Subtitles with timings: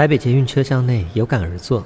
[0.00, 1.84] 台北捷运车厢内有感而作。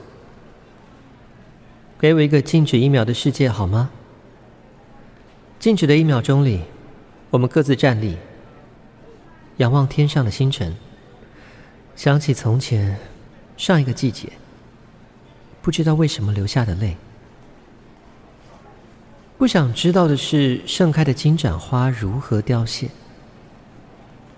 [1.98, 3.90] 给我一个静止一秒的世界好吗？
[5.58, 6.60] 静止的一秒钟里，
[7.30, 8.16] 我们各自站立，
[9.56, 10.76] 仰望天上的星辰，
[11.96, 12.96] 想起从前
[13.56, 14.30] 上一个季节，
[15.60, 16.96] 不知道为什么流下的泪。
[19.36, 22.88] 不想知道的是盛开的金盏花如何凋谢，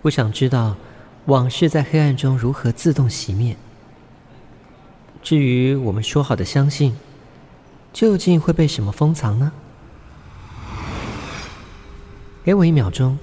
[0.01, 0.79] 不想知道
[1.27, 3.55] 往事在黑暗中如何自动熄灭。
[5.27, 6.95] 至于我们说好的相信，
[7.93, 9.51] 究竟会被什么封藏呢？
[12.45, 13.19] 给我一秒钟，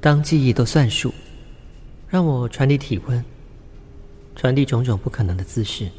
[0.00, 1.12] 当记忆都算数，
[2.08, 3.22] 让我传递体温，
[4.34, 5.90] 传递种种不可能的姿势，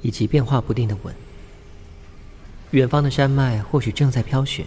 [0.00, 1.14] 以及变化不定的吻。
[2.70, 4.64] 远方的山脉或许正在飘雪，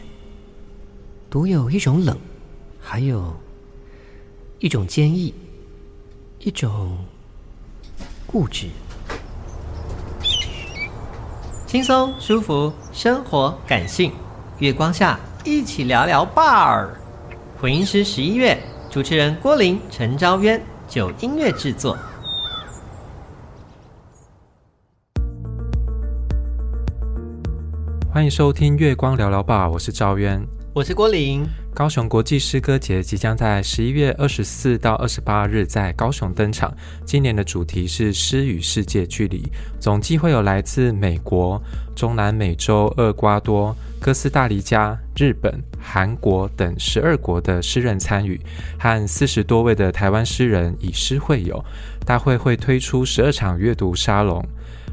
[1.32, 2.16] 独有一种冷，
[2.80, 3.36] 还有
[4.60, 5.34] 一种坚毅，
[6.38, 6.96] 一种
[8.28, 8.68] 固执。
[11.74, 14.12] 轻松舒服，生活感性，
[14.60, 16.96] 月光下一起聊聊吧儿。
[17.60, 18.56] 混音师十一月，
[18.92, 21.98] 主持人郭林、陈昭渊，九音乐制作。
[28.14, 31.46] 欢迎收听《月光聊聊吧》，我是昭渊，我是郭林。
[31.72, 36.76] 高雄国际诗歌节即将在十一月二十四到二十八日在高雄登场。
[37.06, 39.44] 今年的主题是“诗与世界距离”，
[39.80, 41.62] 总计会有来自美国、
[41.96, 48.42] 中南美洲、厄瓜多、哥斯大黎加、日本、韩国等十二国的诗人参与，
[48.80, 51.64] 和四十多位的台湾诗人以诗会友。
[52.04, 54.44] 大会会推出十二场阅读沙龙。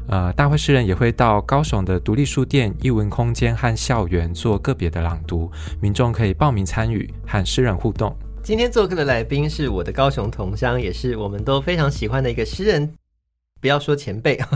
[0.07, 8.15] 呃，大会诗人也会到高雄的独立书店、艺文空间和校园做个别的朗读，民众可以报名参与和诗人互动。
[8.43, 12.91] 今天做客的来宾是我的高雄同乡，也是我们都非常喜欢的一个诗人，
[13.61, 14.49] 不要说前辈，刚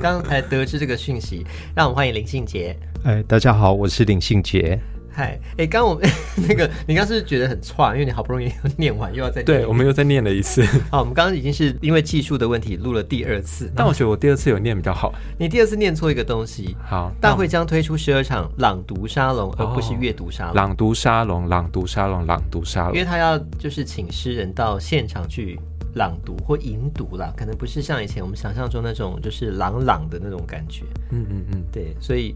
[0.00, 2.76] 刚才得知这个讯息，让我们欢迎林信杰。
[3.04, 4.80] 哎，大家好，我是林信杰。
[5.14, 6.08] 嗨，哎，刚我们
[6.48, 10.64] 那个，你刚是，是觉得很串，因为你好不容易 念完，又要再念对，我们又再念了一次。
[10.90, 15.12] 好，我们刚刚已经是因为技术的问题录了第二次，但我觉得我第二次有念比较好。
[15.38, 16.76] 你第二次念错一个东西。
[16.88, 20.54] 好，大会将推出十二场朗读沙龙，而不是阅读沙龙。
[20.54, 22.94] 朗读沙龙，朗读沙龙，朗读沙龙。
[22.94, 25.60] 因为他要就是请诗人到现场去。
[25.94, 30.84] 朗读或吟读啦，可能不是像以前我们想象中那种就是朗朗的那种感觉。
[31.10, 32.34] 嗯嗯嗯，对，所以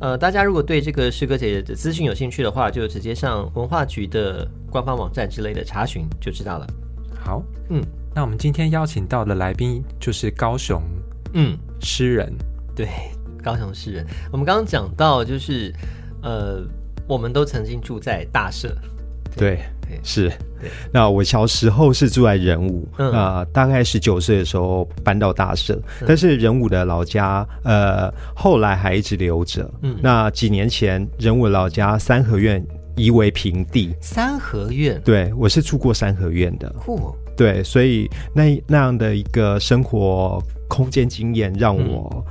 [0.00, 6.66] 呃，大家如果对这个诗歌节的资讯有兴趣的话，就直接上文化局的官方网站之类的查询就知道了。
[7.24, 7.82] 好，嗯，
[8.14, 10.82] 那我们今天邀请到的来宾就是高雄，
[11.32, 12.32] 嗯，诗人，
[12.74, 12.88] 对，
[13.42, 14.06] 高雄诗人。
[14.30, 15.72] 我们刚刚讲到就是
[16.22, 16.62] 呃，
[17.06, 18.76] 我们都曾经住在大社，
[19.36, 19.48] 对。
[19.48, 19.60] 对
[20.02, 20.32] 是，
[20.92, 23.12] 那我小时候是住在仁武，啊、嗯。
[23.12, 29.70] 呃，大概十九岁的时候搬到大社，嗯、但是仁武的老家，呃，后来还一直留着。
[29.82, 32.64] 嗯，那几年前仁武老家三合院
[32.96, 42.24] 夷为平地，三合院，对，我是住过三合院的，酷，对，所以那那样的一个生活空间经验，让我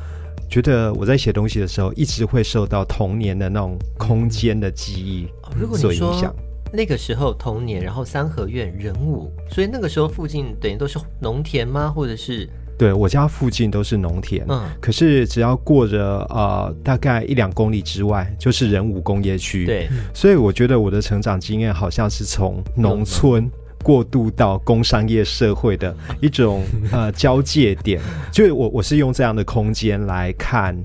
[0.50, 5.28] 觉得我在写东西的时候，一直会受到童年的那种空间的记忆
[5.75, 6.34] 所影响。
[6.72, 11.89] 那个时候童年，然后三合院仁武，所以那个时候附近等于都是农田吗？
[11.89, 12.47] 或者是？
[12.78, 19.66] 对，我家附近都是农田，嗯，可是只要过着呃大概一两公里之外，就是仁武工业区。
[19.66, 23.50] 对，所以我觉得我的成长经验好像是从农村
[23.81, 28.00] 过渡到工商业社会的一种呃交界点，
[28.31, 30.77] 就我我是用这样的空间来看。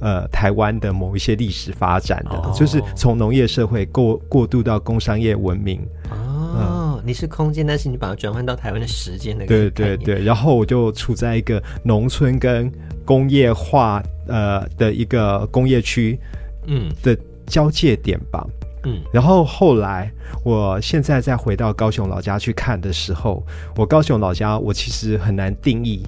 [0.00, 5.80] 呃，台湾的某一些历史发展的，哦、就是从农业社会过过渡到工商业文明。
[6.10, 9.46] 哦，嗯、你是空间，但是你把它转换到台湾的时间的。
[9.46, 12.72] 对对对，然后我就处在一个农村跟
[13.04, 16.18] 工业化呃的一个工业区，
[16.66, 18.46] 嗯的交界点吧。
[18.84, 20.10] 嗯，然后后来，
[20.42, 23.44] 我现在再回到高雄老家去看的时候，
[23.76, 26.02] 我高雄老家我其实很难定义。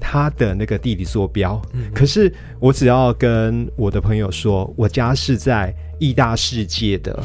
[0.00, 7.22] 他的那个地理坐标，嗯、可是我只要跟我的朋友说，我家是在意大世界的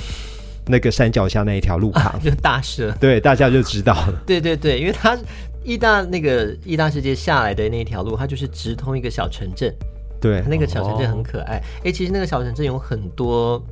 [0.67, 4.21] 那个山脚下那一条路旁，啊、就大社， 对，大家就知道了。
[4.27, 5.17] 对对对，因为他
[5.63, 9.73] 意大那个意大世界下来的那条路，它就是直通一个小城镇。
[10.21, 11.55] 对，那个小城镇很可爱。
[11.83, 13.63] 哎、哦，其实那个小城镇有很多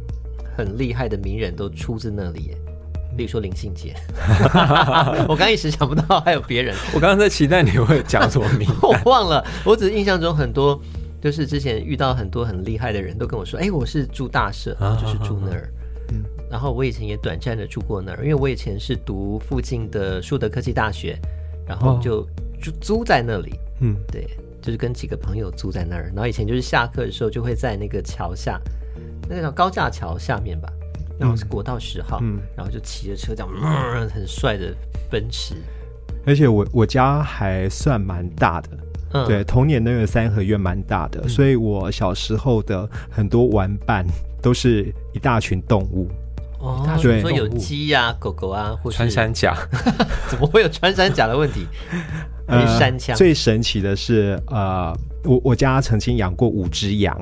[0.55, 2.57] 很厉害的名人都出自那里耶。
[3.17, 3.93] 例如说林信杰，
[5.29, 6.75] 我刚一时想不到还有别人。
[6.93, 9.45] 我刚刚在期待你会讲什么名， 我忘了。
[9.63, 10.79] 我只是印象中很多，
[11.21, 15.69] 就是之前遇到很多很厉害的人都跟我说：“哎、欸，我是住大社，就是住那儿。”
[16.11, 21.17] 嗯，然后我以前也短暂的住过那儿，因为我以前是读附近的树德科技大学，
[21.65, 22.27] 然后就
[22.61, 23.53] 租租在那里。
[23.79, 24.27] 嗯，对，
[24.61, 28.59] 就是跟几个朋友租在那儿，然后以前就是下课的时候就会在那个桥下，
[29.29, 30.67] 那个叫高架桥下面吧，
[31.19, 34.73] 然后是国道十号，嗯，然后就骑着车这样，嗯，很帅的
[35.09, 35.55] 奔驰。
[36.25, 38.69] 而且我我家还算蛮大的，
[39.13, 44.05] 嗯，对，童年那个三合院蛮大的，嗯，所以我小时候的很多玩伴
[44.41, 46.09] 都是一大群动物。
[46.59, 49.53] 哦，对，说有鸡呀、啊、狗狗啊，或穿山甲，
[50.29, 51.67] 怎么会有穿山甲的问题？
[52.47, 53.13] 呃，山枪。
[53.17, 57.19] 最神奇的是，呃，我我家曾经养过五只羊，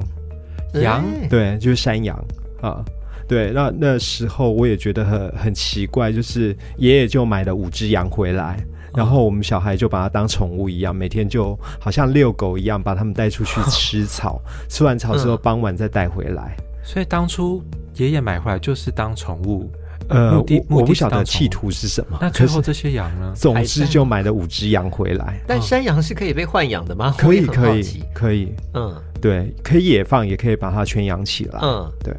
[0.75, 2.15] 羊，对，就是山羊
[2.61, 2.85] 啊。
[3.31, 8.61] 对，那那时候我也觉得很很奇怪，就是爷爷就买了五只羊回来，
[8.93, 16.57] 然后我们小孩就把它当宠物一样，每天就好像遛狗一样，把它们带出去 吃草，吃完草之后傍晚再带回来。
[16.83, 17.63] 所以当初
[17.95, 19.71] 爷爷买回来就是当宠物，
[20.09, 22.17] 呃，目的我不晓得企图是什么。
[22.19, 23.31] 那最后这些羊呢？
[23.33, 25.39] 总之就买了五只羊回来。
[25.47, 27.15] 但山羊是可以被换养的吗？
[27.17, 28.53] 可以，可以，可以。
[28.73, 31.59] 嗯，对，可以野放，也可以把它圈养起来。
[31.63, 32.13] 嗯，对。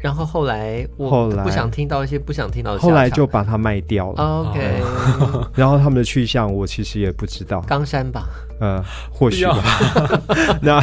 [0.00, 4.22] 然后后来我不想听到一些不想听到的，后来就把它卖掉了。
[4.22, 4.82] OK，
[5.54, 7.60] 然后他们的去向我其实也不知道。
[7.62, 8.26] 冈山吧，
[8.60, 9.62] 呃，或许吧。
[10.62, 10.82] 那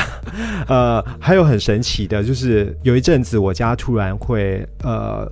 [0.68, 5.26] 呃，还有很神奇的，就是有一阵子我家突然会呃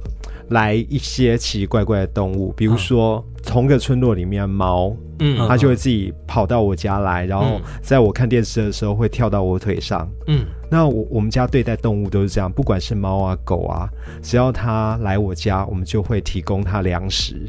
[0.49, 10.45] 来一些奇奇怪怪的动物，比如说同个村落里面猫，嗯，它就会自己跑到我家来，然后在我看电视的时候会跳到我腿上，嗯。
[10.73, 13.89] 那我我们家对待动物都是这样，不管是猫啊狗啊，
[14.21, 17.45] 只要它来我家，我们就会提供它粮食。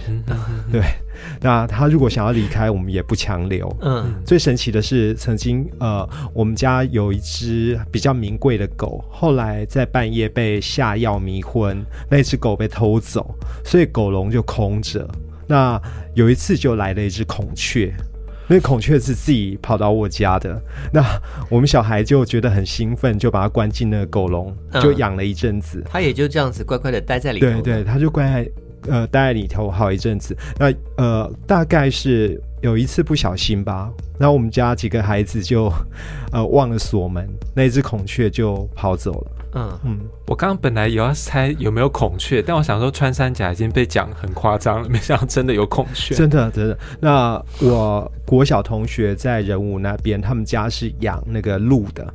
[0.73, 0.83] 对，
[1.41, 3.73] 那它如果想要离开，我们也不强留。
[3.81, 6.05] 嗯，最神奇的是，曾经呃，
[6.35, 11.81] 我们家有一只比较名贵的狗，后来在半夜被下药迷昏，
[12.11, 13.33] 那只狗被偷走，
[13.65, 15.09] 所以狗笼就空着。
[15.53, 15.79] 那
[16.15, 17.93] 有一次就来了一只孔雀。
[18.49, 20.59] 那孔雀是自己跑到我家的，
[20.91, 21.05] 那
[21.51, 25.85] 我们小孩就觉得很兴奋，就把它关进那个狗笼，就养了一阵子。
[25.91, 27.47] 它、嗯、也就这样子乖乖的待在里头。
[27.47, 28.51] 对对，它就乖在
[28.89, 30.35] 呃待在里头好一阵子。
[30.59, 35.71] 那呃大概是有一次不小心吧，然后我们家几个孩子就
[36.33, 39.31] 呃忘了锁门，那只孔雀就跑走了。
[39.55, 46.79] 嗯嗯，我刚刚本来有要猜有没有孔雀，但我想说穿山甲已经被讲很夸张了，没想到真的有孔雀，真的真的。
[47.01, 52.15] 那我国小同学在仁武那边，他们家是养那个鹿的，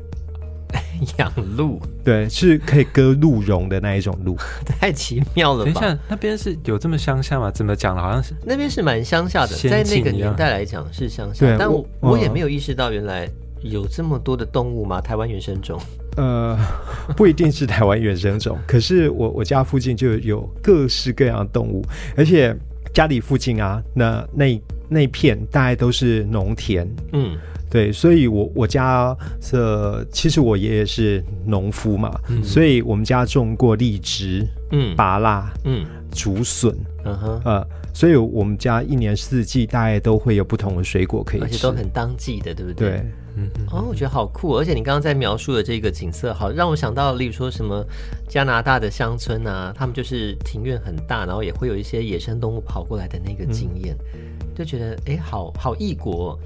[1.19, 4.35] 养鹿，对，是可以割鹿茸的那一种鹿，
[4.65, 5.71] 太奇妙了吧？
[5.71, 7.51] 等一下，那边是有这么乡下吗？
[7.51, 8.01] 怎么讲的？
[8.01, 13.29] 好像是那边是蛮乡下的，在那个年代来讲是乡下，但我我也没有意识到原来
[13.61, 14.99] 有这么多的动物吗？
[14.99, 15.79] 台湾原生种。
[16.17, 16.57] 呃，
[17.15, 21.85] 不一定是台湾原生种， 可是我我家附近就有各式各样的动物，
[22.17, 22.55] 而且
[22.93, 27.37] 家里附近啊，那那那片大概都是农田，嗯，
[27.69, 36.73] 对，所以我我家这其实我爷爷是农夫嘛，嗯，所以我们家种过荔枝，嗯，芭辣，嗯，竹笋，
[37.03, 42.89] 嗯哼，呃，所以我们家一年四季大概都会有不同的水果可以吃，而且都很当季的，对不对？
[42.89, 43.05] 对。
[43.37, 47.85] 嗯，哦，我觉得好酷，而且你刚刚在描述的这个景色，好让我想到，例如说什么
[48.27, 54.19] 加拿大的乡村啊，他们就是庭院很大，然后也会有一些野生动物跑过来的那个经验，嗯、
[54.55, 56.37] 就觉得哎，好好异国。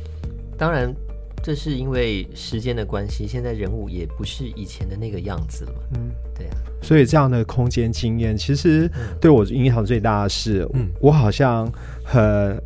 [0.57, 0.94] 当然，
[1.42, 5.73] 这是因为时间的关系，现在人物也不是以前的那个样子了。
[5.95, 6.57] 嗯，对啊。
[6.81, 11.71] 所以这样的空间经验，其实对我影响最大的是，嗯，我好像
[12.04, 12.61] 很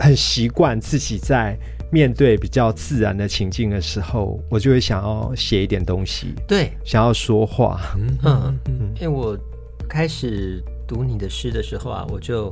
[0.00, 1.56] 很习惯自己在。
[1.92, 7.94] 面对比较自然的情境的时候，我就会想要写一点东西，对，想要说话。
[7.98, 8.92] 嗯嗯嗯。
[8.94, 9.38] 因为我
[9.86, 12.46] 开始读你的诗的时候啊，我就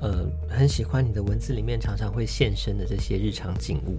[0.00, 3.98] 呃很喜欢你的文字里面常常会现身的这些日常景物，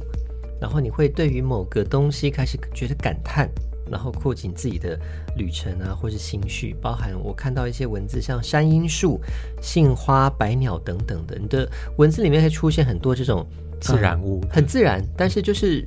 [0.60, 3.50] 然后你会对于某个东西开始觉得感叹，
[3.90, 5.00] 然后扩紧自己的
[5.38, 9.18] 旅程啊，或是心绪，包含我看到一些文字，像山樱树、
[9.62, 13.48] 杏花、百鸟等等的，你的文字里面会出现很多这种。
[13.84, 15.86] 自然物、嗯、很自然，但是就是，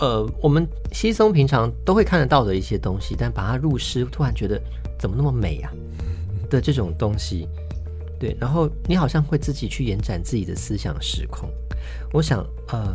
[0.00, 4.60] 呃，我们稀松平常都会看得到的一些东西，但把它入诗，突然觉得
[4.98, 5.72] 怎么那么美啊
[6.50, 7.48] 的这种东西，
[8.18, 8.36] 对。
[8.38, 11.48] 然后你好像会自己去延展自己的思想时空。
[12.12, 12.94] 我想，呃，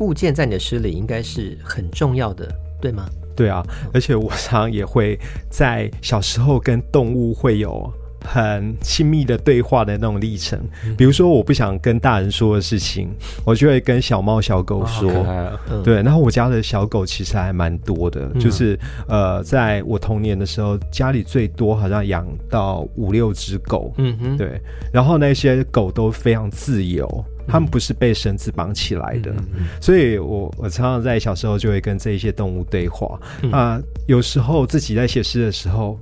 [0.00, 3.08] 物件在你的诗里应该是很重要的，对吗？
[3.36, 3.62] 对啊，
[3.94, 7.92] 而且我常常也会在小时候跟动物会有。
[8.24, 10.58] 很亲密的对话的那种历程，
[10.96, 13.08] 比如说我不想跟大人说的事情，
[13.44, 15.10] 我就会跟小猫小狗说。
[15.10, 23.92] 哦啊、对，然后我家的小狗其实还蛮多的，嗯、就是呃，在我童年的时候，家里最多好像养到五六只狗。
[23.98, 24.60] 嗯哼，对，
[24.92, 29.32] 然后那些狗都非常自由，他们不是被绳子绑起来的。
[29.80, 33.18] 所以我我常常在小时候就会跟这一些动物对话。
[33.50, 33.82] 啊、呃。
[34.08, 35.96] 有时候自己在写诗的时候，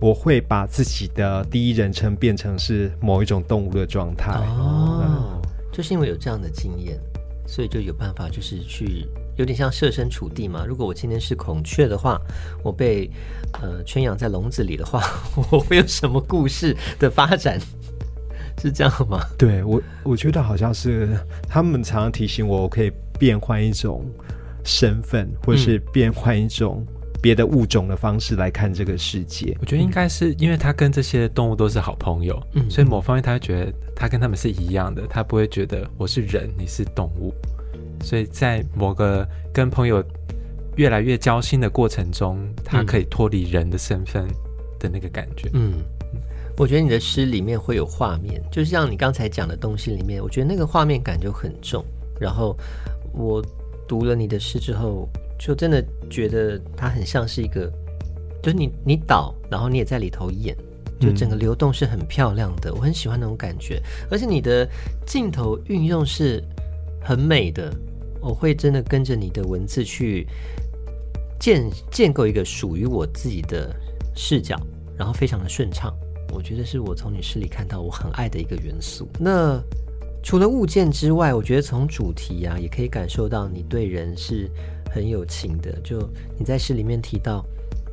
[0.00, 4.32] 我会把自己的第一人称变成是某一种动物的状态。
[4.32, 5.42] 哦、嗯，
[5.72, 6.98] 就是因为有这样的经验，
[7.46, 9.06] 所以就有办法，就是去。
[9.36, 10.66] 有点像设身处地嘛。
[10.66, 12.20] 如果我今天是孔雀的话，
[12.62, 13.10] 我被
[13.62, 15.02] 呃圈养在笼子里的话，
[15.50, 17.58] 我会有什么故事的发展？
[18.60, 19.20] 是这样吗？
[19.38, 21.08] 对我，我觉得好像是
[21.48, 24.04] 他们常常提醒我，我可以变换一种
[24.62, 26.84] 身份，或是变换一种
[27.20, 29.56] 别的物种的方式来看这个世界。
[29.60, 37.32] 我觉得应该是因为他跟这些动物都是好朋友，嗯，所以某方面他会觉得他跟他们是一样的，他不会觉得我是人，你是动物。
[38.02, 40.02] 所以在某个跟朋友
[40.76, 44.26] 越来越交心的过程中，他可以脱离人的身份
[44.78, 45.50] 的那个感觉。
[45.52, 45.74] 嗯，
[46.56, 51.84] 我觉得你的诗里面会有画面，就像你刚才讲的东西里面，我觉得那个画面感就很重。
[52.18, 52.56] 然后
[53.12, 53.44] 我
[53.86, 55.06] 读了你的诗之后，
[55.40, 57.66] 就真的觉得它很像是一个，
[58.42, 60.54] 就是你你导，然后你也在里头演，
[61.00, 62.72] 就整个流动是很漂亮的。
[62.74, 64.68] 我很喜欢那种感觉，而且你的
[65.06, 66.44] 镜头运用是
[67.02, 67.74] 很美的。
[68.20, 70.26] 我会真的跟着你的文字去
[71.40, 73.74] 建建构一个属于我自己的
[74.14, 74.60] 视角，
[74.94, 75.90] 然后非常的顺畅。
[76.34, 79.08] 我觉得是我从你诗里看到我很爱的一个元素。
[79.18, 79.58] 那
[80.22, 84.50] 除了物件之外，我觉得从主题啊，也可以感受到你对人是
[84.90, 85.72] 很有情的。
[85.82, 87.44] 就你在诗里面提到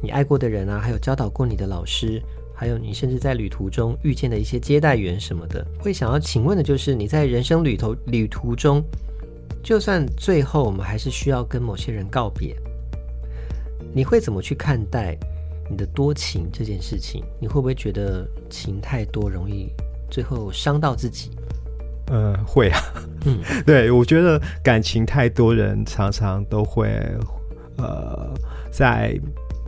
[0.01, 2.21] 你爱过的人啊，还有教导过你的老师，
[2.55, 8.83] 还有你甚至在旅途中遇见的一些接待员什么的，会想要请问的就是你在人生旅途旅途中。
[9.63, 12.55] 就算最后我们还是需要跟某些人告别，
[13.93, 15.17] 你会怎么去看待
[15.69, 17.21] 你的多情这件事情？
[17.41, 19.69] 你会不会觉得情太多容易
[20.09, 21.31] 最后伤到自己？
[22.07, 22.79] 呃，会啊，
[23.25, 26.89] 嗯， 对，我觉得感情太多人常常都会，
[27.77, 28.29] 呃，
[28.71, 29.19] 在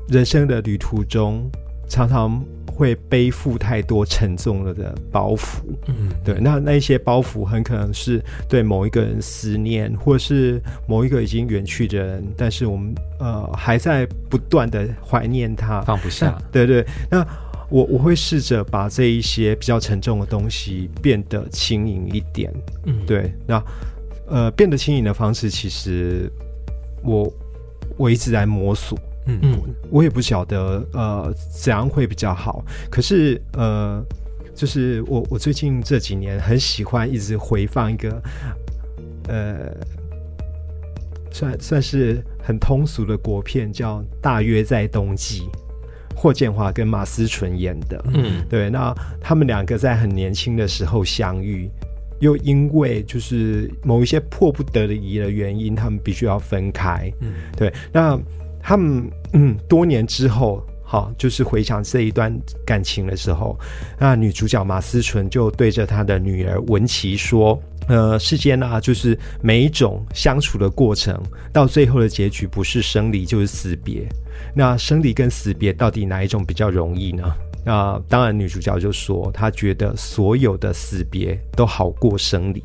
[0.08, 1.50] 人生的旅途中
[1.88, 2.44] 常常。
[2.72, 16.42] 会背负太多沉重了的包袱，嗯，对，那那一些包袱很可能是对某一个人思念，或是某一个已经远去的人，但是我们呃还在不断的怀念他，放不下。
[16.54, 17.22] 对对，那
[17.70, 22.52] 我我会试着把这一些比较沉重的东西变得轻盈一点，
[22.86, 23.64] 嗯，对，那
[24.28, 26.32] 呃变得轻盈的方式，其实
[27.04, 27.32] 我
[27.98, 28.98] 我一直在摸索。
[29.28, 29.62] 嗯嗯，
[29.92, 32.66] 我也不晓得呃怎样会比较好。
[32.90, 34.04] 可是呃，
[34.56, 38.22] 就是我我最近这几年很喜欢一直回放一个
[39.28, 39.72] 呃，
[41.32, 45.42] 算算是很通俗的国片，叫《大约在冬季》，
[46.20, 48.04] 霍建华跟马思纯演的。
[48.14, 51.70] 嗯，对，那他们两个在很年轻的时候相遇，
[52.20, 57.10] 又因为就是某一些迫不得已的原因，他们必须要分开。
[57.22, 58.20] 嗯，对，那。
[58.62, 62.30] 他们嗯，多年之后，好，就是回想这一段
[62.66, 63.58] 感情的时候，
[63.98, 67.58] 那女主角马思纯就对着她的女儿文琪说
[67.90, 74.08] ：“呃，世间啊，就是每一种相处的过程，到最后的结局不是生离就是死别。
[74.56, 77.24] 那生离跟死别到底哪一种比较容易呢？
[77.66, 82.64] 那当然，女主角就说她觉得所有的死别都好过生离。”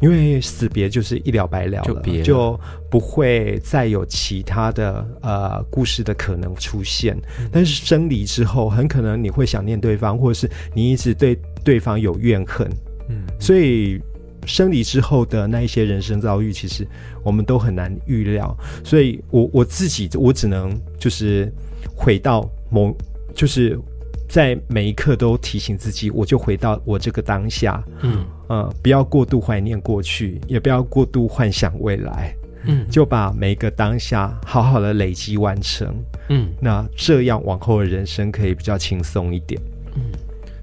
[0.00, 7.16] 因为死别就是一了百了了，就，了就不会再有其他的呃故事的可能出现。
[7.38, 12.70] 嗯、但是生离之后，很可能你会想念对方，或者是你一直对对方有怨恨。
[13.08, 14.00] 嗯，所以
[14.46, 16.86] 生离之后的那一些人生遭遇，其实
[17.22, 18.56] 我们都很难预料。
[18.84, 21.50] 所以我我自己，我只能就是
[21.96, 22.96] 回到某
[23.34, 23.78] 就是。
[24.26, 32.34] 在每一刻都提醒自己，我就回到我这个当下，嗯呃，不要过度怀念过去，也不要过度幻想未来，
[32.64, 35.94] 嗯，就把每一个当下好好的累积完成，
[36.30, 39.60] 嗯，那这样往后的人生可以比较轻松一点，
[39.94, 40.02] 嗯。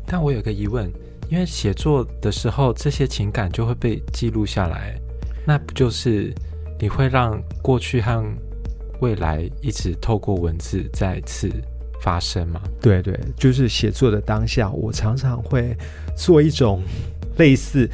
[0.06, 0.92] 但我有个疑问，
[1.32, 5.00] 因为写作的时候这些情感就会被记录下来，
[5.48, 6.34] 那不就是
[6.78, 8.22] 你会让过去和
[9.00, 11.50] 未来一直透过文字再次
[12.02, 12.62] 发生吗？
[12.82, 15.74] 对对，就是写作的当下，我常常会
[16.18, 16.84] 做一种
[17.38, 17.90] 类似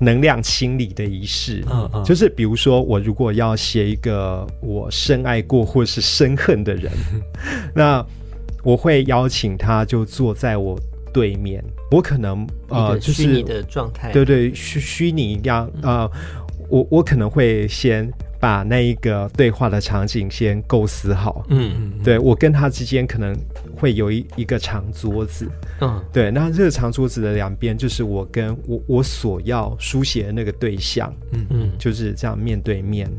[0.00, 1.64] 能量清理的仪式。
[1.68, 6.92] 嗯嗯，就是比如说，我如果要写一个我深爱过或是深恨的人，
[7.74, 8.06] 那
[8.62, 10.78] 我会邀请他就坐在我
[11.16, 11.64] 对面。
[11.90, 16.10] 我可能呃，就是虚拟的状态，对对，虚虚拟一样啊、呃。
[16.68, 18.12] 我我可能会先。
[18.38, 21.46] 把那一个对话的场景先构思好。
[21.48, 23.34] 嗯嗯，对，我跟他之间可能
[23.74, 25.48] 会有一一个长桌子。
[25.80, 31.10] 嗯，对，那这个长桌子的两边就是我跟我我所要书写的那个对象。
[31.32, 33.10] 嗯嗯，就是这样面对面。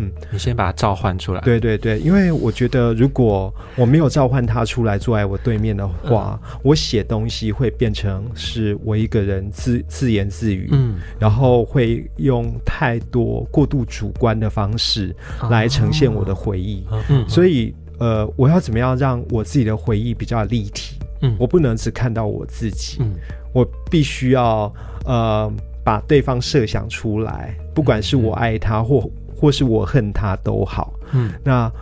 [0.00, 1.40] 嗯，你先把它召唤出来。
[1.42, 15.14] 对对对，因为我觉得如果我没有召唤他出来坐在我对面的话，嗯、我写东西会变成是我一个人自自言自语，嗯，然后会用太多过度主观的方式
[15.50, 16.86] 来呈现我的回忆。
[17.28, 20.96] 所以呃，我要怎么样让我自己的回忆比较立体？
[21.20, 23.12] 嗯，我不能只看到我自己，嗯，
[23.52, 24.72] 我必须要
[25.04, 25.52] 呃
[25.84, 29.10] 把对方设想出来，不管是我爱他或。
[29.40, 31.72] 或是我恨他都好，嗯，那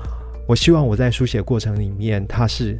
[0.47, 2.79] 我希望我在书写过程里面，他是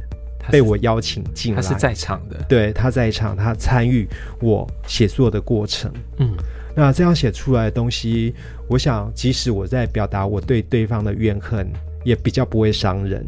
[0.49, 4.07] 被我邀请进来，他是在场的，对，他在场，他参与
[4.41, 6.33] 我写作的过程，嗯，
[6.73, 8.33] 那这样写出来的东西，
[8.69, 11.69] 我想即使我在表达我对对方的怨恨，
[12.05, 13.25] 也比较不会伤人，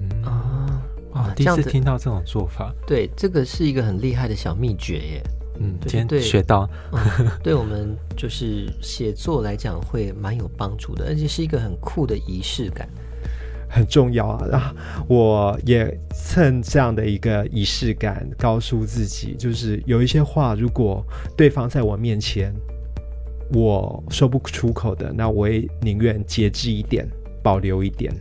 [0.00, 0.82] 嗯、啊，
[1.12, 5.22] 哇，第一次听到这种做法，对，这个是一个很厉害的小秘诀耶。
[5.60, 12.88] 嗯，今天学到，嗯、对我们就是写作来讲会蛮有帮助的，而且是一个很酷的仪式感，
[13.68, 14.44] 很重要啊。
[14.50, 14.74] 然后
[15.06, 21.04] 我也趁这样的一个仪式感，告诉自己，就是有一些话，如果
[21.36, 22.52] 对方在我面前
[23.52, 27.06] 我说不出口的，那我也宁愿节制一点，
[27.44, 28.12] 保留一点。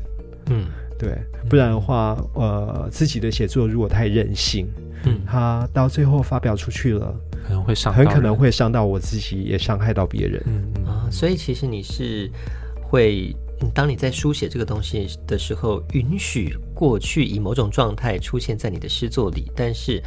[0.51, 0.67] 嗯，
[0.99, 1.17] 对，
[1.49, 4.67] 不然的话，呃，自己的写作如果太任性。
[5.05, 7.13] 嗯，他到最后发表出去了，
[7.45, 10.41] 可能会伤，很可能会伤到我自己，也伤害到别人。
[10.45, 12.29] 嗯啊，所以其实你是
[12.89, 13.35] 会，
[13.73, 20.01] 当你在书写这个东西的时候，允许过去以某种状态出现在你的诗作里，但是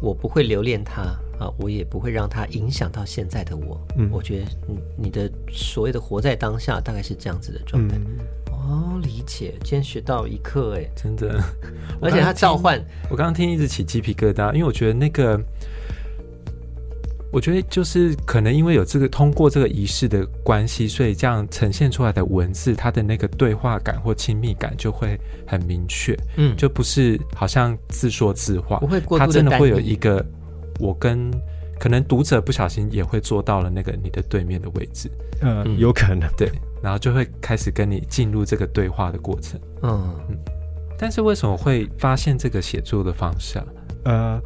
[0.00, 1.02] 我不会留恋它
[1.38, 3.80] 啊，我也不会让它影响到现在的我。
[3.96, 7.96] 嗯，我觉得你你的所谓的活在当下，大概是这样子的状态。
[7.96, 8.18] 嗯
[8.66, 11.40] 哦，理解，今天学到一课，哎，真的，
[12.02, 15.40] 而且他召唤，我刚刚听一直起鸡皮疙瘩，因为我觉得那个，
[17.30, 30.24] 我觉得就是可能因为有这个通过这个仪式的关系，所以这样呈现出来的文字，它的那个对话感或亲密感就会很明确，嗯，就不是好像自说自话，不会过，他真的会有一个
[30.80, 31.30] 我跟。
[31.78, 35.10] 可能读者不小心也会坐到了那个你的对面的位置，
[35.42, 36.26] 呃、嗯，有可能。
[36.34, 36.50] 对，
[36.82, 40.38] 然后就会开始跟你进入这个对话的过程，嗯嗯。
[40.98, 43.66] 但是为什么会发现这个写作的方式啊？
[44.04, 44.40] 呃，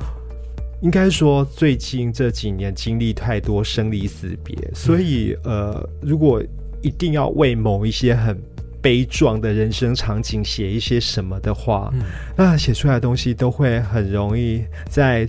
[0.83, 6.43] 应该说最近这几年经历太多生离死别，所以、嗯、呃，如果
[6.83, 8.40] 一定要为某一些很
[8.81, 12.03] 悲壮的人生场景写一些什么的话，嗯、
[12.37, 15.29] 那写出来的东西都会很容易在。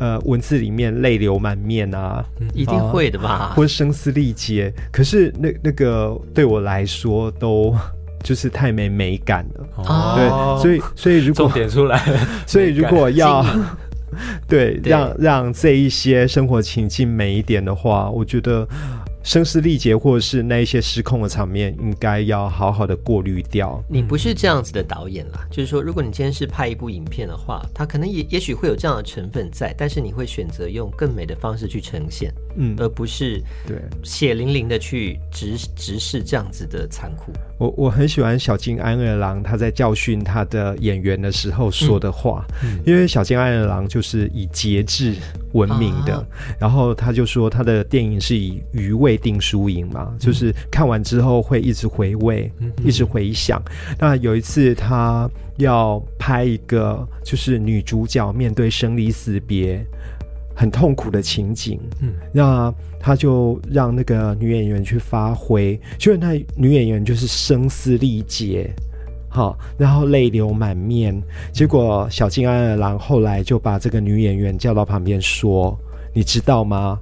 [0.00, 3.28] 呃，文字里面泪流满面啊，一定会的吧？
[3.28, 4.72] 啊、或声嘶力竭。
[4.90, 7.72] 可是那那个对我来说都
[8.24, 9.66] 就是太没美感了。
[9.76, 12.02] 哦，对，所以所以如果重点出来，
[12.48, 13.44] 所以如果要，
[14.48, 18.66] 对让让这一些生活情境美一点的话，我觉得。
[19.22, 23.82] 声嘶力竭，或者是那一些失控的场面，应该要好好的过滤掉。
[23.88, 37.32] 你不是这样子的导演啦，就是说，如果你今天是拍一部影片的话，它可能也也许会有这样的成分在，但是你会选择用更美的方式去呈现，嗯，而不是对血淋淋的去直直视这样子的残酷。
[37.58, 45.14] 我我很喜欢小津安二郎他在教训他的演员的时候说的话，嗯嗯、因为小津安二郎就是以节制
[45.52, 46.26] 闻名的，啊、
[46.58, 53.62] 然后他就说他的电影是以余味定输赢嘛，嗯、就是看完之后会一直回味，嗯、一直回想。
[53.90, 59.84] 嗯、那有一次他要拍一个，就是女主角面对生离死别。
[60.60, 68.70] 很痛苦的情景，嗯，那他就让那个女演员去发挥，就是那女演员就是声嘶力竭，
[69.30, 71.18] 好，然后泪流满面。
[71.50, 75.74] 结果小金安二郎后来就把这个女演员叫到旁边说
[76.12, 77.00] ：“你知道吗？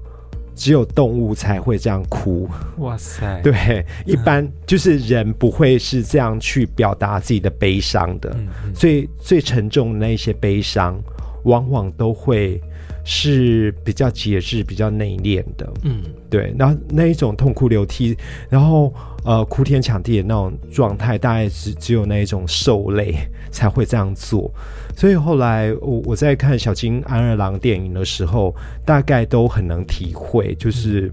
[0.54, 10.96] 只有动物才会这样哭。”哇塞， 对，一般就是人不会是这样去表达自己的悲伤的，嗯嗯，所以最沉重的那些悲伤，
[11.42, 12.62] 往往都会。
[13.10, 16.52] 是比较节制、比较内敛的，嗯，对。
[16.58, 18.14] 那那一种痛哭流涕，
[18.50, 18.92] 然后
[19.24, 23.14] 呃哭天抢地的那种状态，大概只只有那一种受累
[23.50, 24.52] 才会这样做。
[24.94, 31.10] 所以后来我我在看小金安二郎电影的时候，大概都很能体会，就是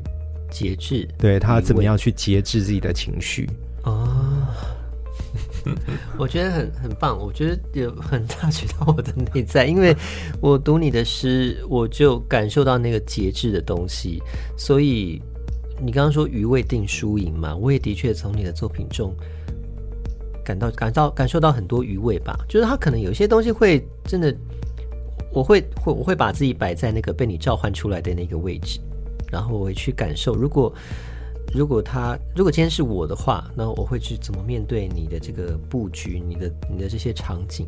[0.52, 3.65] 节制，对他怎么样去节制自己的情绪啊。
[6.18, 9.96] 我觉得很很棒，我觉得有很大渠到我的内在，因为
[10.40, 14.22] 我读你的诗，我就感受到那个节制的东西，
[14.58, 15.22] 所以
[15.82, 19.16] 你刚刚说余味定输赢嘛，我也的确从你的作品中
[20.44, 22.38] 感到感到感受到很多余味吧。
[22.48, 24.34] 就是他可能有些东西会真的，
[25.34, 28.80] 我会会我会把自己摆在那个被你召唤出来的那个位置，
[29.32, 30.36] 然后我会去感受。
[30.36, 30.74] 如果
[31.56, 37.66] 如果他如果今天是我的话，那我会去怎么面对你的这个布局，你的你的这些场景？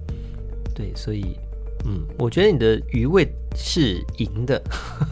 [0.76, 1.38] 对，所以。
[1.86, 4.62] 嗯，我觉得你的余味是赢的，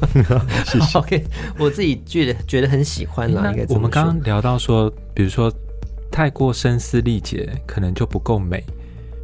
[0.65, 0.97] 谢谢。
[0.97, 1.23] OK，
[1.59, 3.51] 我自己觉得觉得很喜欢啦。
[3.51, 5.49] 应该我们刚刚聊到说，比如说
[6.11, 8.63] 太过声嘶力竭，可能就不够美。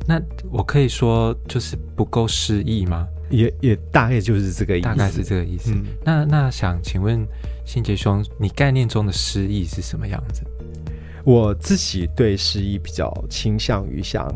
[0.08, 3.08] 那我可以说就是不够诗意吗？
[3.32, 5.72] 也也大概就是这个意思，大概是这个意思。
[5.72, 7.26] 嗯、那那想请问
[7.74, 10.44] 信杰兄，你概念中的诗意是什么样子？
[11.24, 14.28] 我自己对诗意比较倾向于像。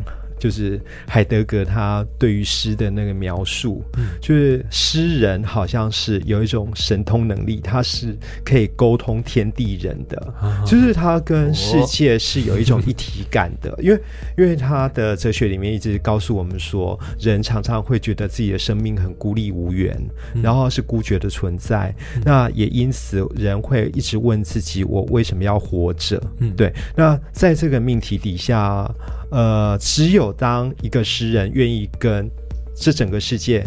[0.46, 13.72] 就是海德格他对于诗的那个描述，嗯，就是诗人好像是有一种神通能力，他是可以沟通天地人的，啊、就是他跟世界是有一种一体感的。
[13.72, 14.00] 哦、 因为
[14.38, 20.00] 因为他的哲学里面一直告诉我们说，人常常会觉得自己的生命很孤立无援，
[20.36, 21.92] 嗯、然后是孤绝的存在。
[22.18, 26.22] 嗯、那也因此，人会一直问自己：我为什么要活着？
[26.38, 26.72] 嗯，对。
[26.96, 28.88] 那在这个命题底下。
[29.32, 32.30] 呃，只有当一个诗人愿意跟
[32.76, 33.66] 这整个世界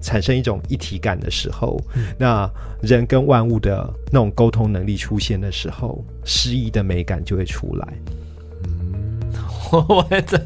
[0.00, 2.50] 产生一种一体感的时候，嗯、那
[2.82, 7.88] 人跟万物的那种沟通能力出现的时候，诗意的美感就会出来。
[9.72, 10.40] 嗯，我这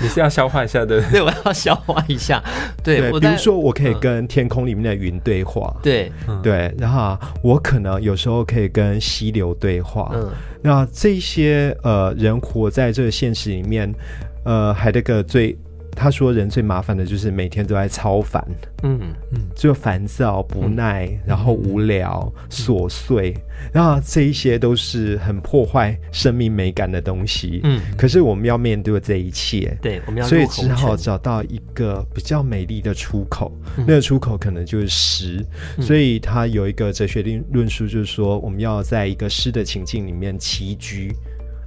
[0.00, 2.42] 你是要消化一下的， 对，我要消化一下。
[2.82, 6.10] 对，对，比如说我可以跟天空里面的云对话，对，
[6.42, 10.30] 对，然后我可能有时候可以跟溪流对话，嗯。
[10.62, 13.90] 那这些呃人活在这个现实里面，
[14.44, 15.56] 呃，海德格最
[15.94, 18.44] 他说人最麻烦的就是每天都在超烦，
[18.82, 19.00] 嗯。
[19.32, 23.32] 嗯，就烦躁不耐，嗯、然后无聊琐碎，
[23.72, 27.60] 然后这一些都是很破坏生命美感的东西。
[27.62, 35.46] 嗯，可是我们要面对这一切，对，我们要所以只好找到一个比较美丽的出口，嗯、那个出口可能就是诗。
[35.76, 41.14] 嗯、所以他有一个哲学论论述，就是说我们要在一个诗的情境里面栖居、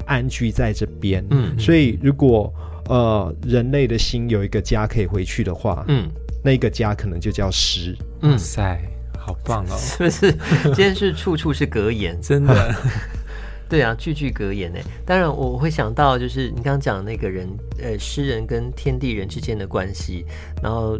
[0.05, 1.25] 安居在这边。
[1.29, 2.53] 嗯，所以如果
[2.89, 6.09] 呃，人类的心有一个家可以回去的话，嗯，
[6.43, 7.97] 那个家可能就叫诗。
[8.21, 8.79] 嗯，塞，
[9.17, 9.75] 好棒哦！
[9.79, 10.31] 是不是？
[10.65, 12.75] 今天是处处是格言，真的。
[13.69, 14.79] 对啊，句句格言呢。
[15.05, 17.49] 当然，我会想到就是你刚刚讲那个人，
[17.81, 20.25] 呃，诗人跟天地人之间的关系，
[20.61, 20.99] 然后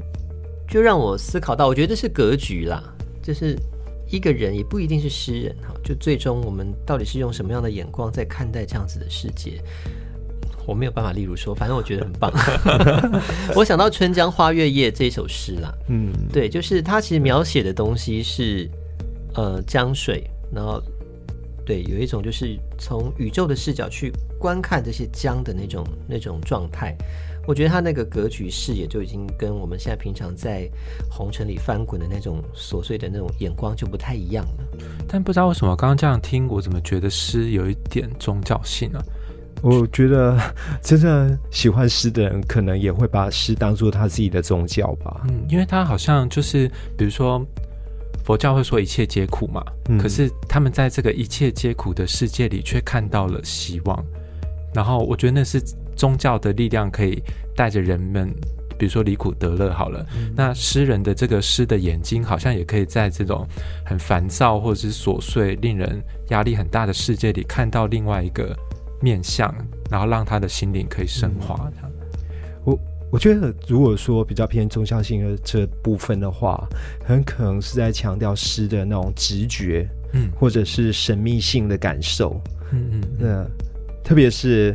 [0.68, 2.82] 就让我思考到，我觉得这是格局啦，
[3.22, 3.56] 就是
[4.10, 9.62] 一个人也不一定是诗人哈，就最终我们到底是用什么样的眼光在看待这样子的世界？
[10.66, 12.32] 我没有办法，例如说，反正我觉得很棒。
[13.56, 18.70] 我想到《春江花月夜》这首诗啦，嗯，对，就是它其实描写的东西是
[19.36, 20.24] 呃江水，
[20.54, 20.82] 然后
[21.66, 26.96] 对，有一种就是从宇宙的视角去观看这些江的那种那种状态。
[27.46, 30.66] 我觉得它那个格局视野就已经跟我们现在平常在
[31.12, 34.64] 红尘里翻滚的那种琐碎的那种眼光就不太一样了。
[35.10, 39.04] 但不知道为什么刚刚这样听，我怎么觉得诗有一点宗教性呢、啊？
[39.64, 40.38] 我觉得
[40.84, 45.22] 真正喜欢诗的人，可能也会把诗当做他自己的宗教吧。
[45.30, 47.42] 嗯，因为他好像就是，比如说
[48.26, 54.06] 佛教会说一切皆苦嘛，嗯，可是他们在这个一切皆苦的世界里，却看到了希望。
[54.74, 55.62] 然后我觉得那是
[55.96, 57.24] 宗教的力量，可以
[57.56, 58.30] 带着人们，
[58.78, 59.72] 比如说离苦得乐。
[59.72, 63.48] 好了，嗯，那诗人的这个诗的眼睛，好像也可以在这种
[63.86, 68.54] 很烦躁或者是琐碎、令人压力很大的世界里，看到另外一个。
[69.04, 69.54] 面向，
[69.92, 71.70] 然后让他的心灵可以升华。
[71.76, 71.92] 这样，
[72.64, 72.80] 我
[73.12, 76.66] 我觉得，如果说比较偏宗教性的这部分的话，
[77.06, 83.46] 很可能是在强调诗的那种直觉，嗯，或者是神秘性的感受，嗯嗯，那
[84.04, 84.74] 特别是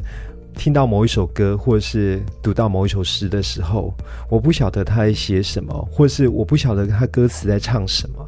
[0.55, 3.95] 听到某一首歌，或者是读到某一首诗的时候，
[4.29, 8.28] 我不晓得他在写什么，或是我不晓得他歌词在唱什么，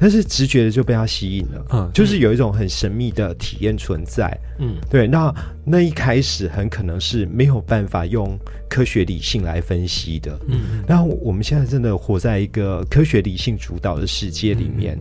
[0.00, 5.06] 但是直觉的就被他吸引了，嗯，就是有一种很神秘的体验存在，嗯，对。
[5.06, 5.32] 那
[5.62, 10.82] 那一开始很可能是没有办法用科学理性来分析的，嗯。
[10.88, 14.98] 然后我们现在真的活在一个科学理性主导的世界里面，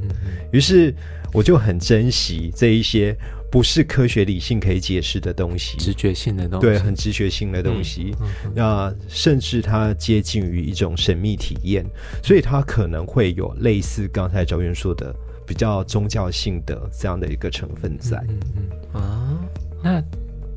[0.51, 0.93] 于是
[1.31, 3.15] 我就很珍惜这一些。
[3.51, 8.15] 不是科学理性可以解释的东西，直觉性的东西，对，很直觉性的东西。
[8.53, 11.83] 那、嗯嗯嗯、甚至它接近于一种神秘体验，
[12.23, 15.15] 所以它可能会有类似刚才昭渊说的
[15.47, 18.17] 比较宗教性的这样的一个成分在。
[18.29, 19.39] 嗯，嗯，嗯啊，
[19.83, 20.03] 那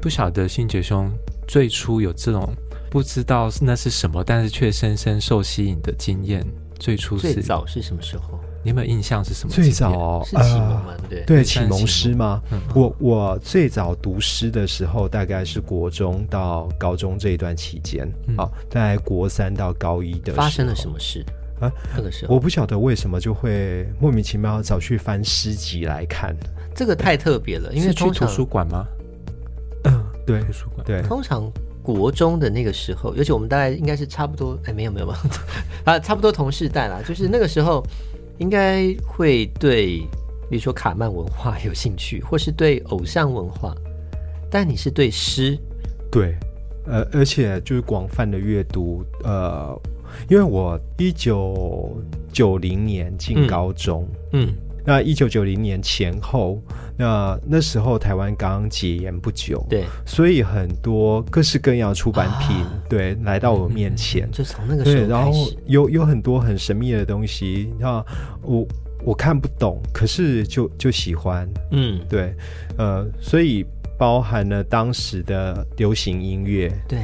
[0.00, 1.10] 不晓得信杰兄
[1.48, 2.54] 最初有这种
[2.90, 6.44] 不知道那是什么，但是却深深受吸引的经验，
[6.78, 8.38] 最初是最早是什么时候？
[8.64, 9.54] 你有没有印象是什么？
[9.54, 10.94] 最早是启蒙吗？
[11.08, 12.40] 对、呃、对，启蒙诗吗？
[12.52, 20.36] 嗯、我我最早读诗的时候，大概是国中到高中这一段期间，好、嗯，在国三到高一的时候。
[20.36, 21.24] 发生了什么事
[21.60, 21.70] 啊？
[21.96, 26.36] 那个时候我不晓得为什么就会莫名其妙找去翻诗集来看，
[26.74, 28.86] 这个太特别了，因为去图书馆吗？
[29.84, 31.50] 嗯，对，图书馆对，通常。
[31.84, 35.18] 国中的那个时候，尤其我们大概应该是差不多，哎，没有没有没有，
[35.82, 37.02] 啊，差不多同世代啦。
[37.04, 37.84] 就是那个时候，
[38.38, 39.98] 应该会对，
[40.50, 43.74] 比如说卡曼文化有兴趣，或是对偶像文化。
[44.50, 45.58] 但你是对诗，
[46.10, 46.36] 对，
[46.86, 49.78] 呃，而且就是广泛的阅读，呃，
[50.28, 51.96] 因为我一九
[52.32, 54.48] 九零年进高中，嗯。
[54.48, 56.60] 嗯那一九九零年前后，
[56.96, 65.32] 那那时候台湾刚解严不久，对，所以很多各式各样出版品，啊、对，来到我面前，就从那个时候然后
[65.66, 68.04] 有有很多很神秘的东西，那
[68.42, 68.66] 我
[69.04, 72.34] 我看不懂，可是就就喜欢，嗯，对，
[72.76, 73.64] 呃，所以
[73.98, 76.98] 包含了当时的流行音乐，对。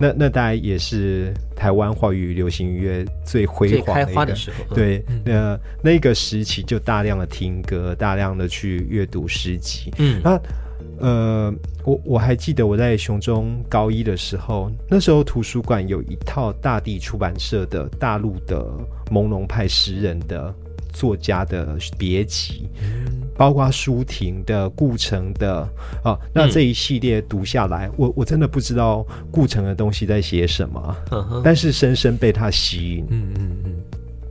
[0.00, 9.92] 那那大概也是台湾华语流行音乐最辉煌的一个开花的时候，对，那那个时期就大量的听歌，大量的去阅读诗集。
[9.98, 10.40] 嗯，那
[10.98, 18.64] 呃，我我还记得我在雄中高一的时候，那时候图书馆有一套大地出版社的大陆的
[19.10, 20.54] 朦胧派诗人的。
[20.96, 22.68] 作家的别集，
[23.36, 25.68] 包括舒婷的、顾城的
[26.02, 33.06] 啊，那这一系列读下来，嗯、我我真的不知道顾城的东西在写什么，嗯、但是深深被他吸引。
[33.10, 33.72] 嗯嗯嗯，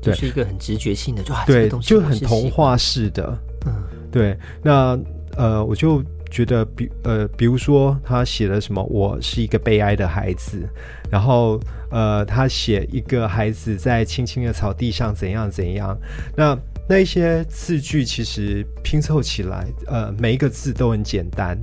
[0.01, 3.37] 就是一个很直觉性的，就对，就很童话式的。
[3.67, 3.73] 嗯，
[4.11, 4.97] 对，那
[5.37, 6.03] 呃，我就。
[6.31, 10.67] 觉得比呃，比如说他写了什么，我是一个悲哀的孩子，
[11.09, 11.57] 然后
[11.95, 15.97] 呃，他写一个孩子在青青的草地上怎样怎样，
[16.35, 16.57] 那
[16.89, 21.57] 那一些字句其实拼凑起来，呃，每一个字都很简单，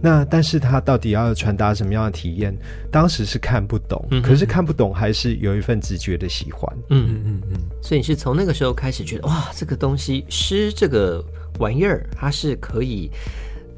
[0.00, 2.56] 那但是他到底要传达什么样的体验？
[2.90, 11.22] 当时是看不懂，嗯、可是看不懂还是有一份直觉的喜欢，嗯嗯嗯嗯，所以你是从那个时候开始觉得哇，这个东西诗这个
[11.58, 13.10] 玩意儿，它是可以。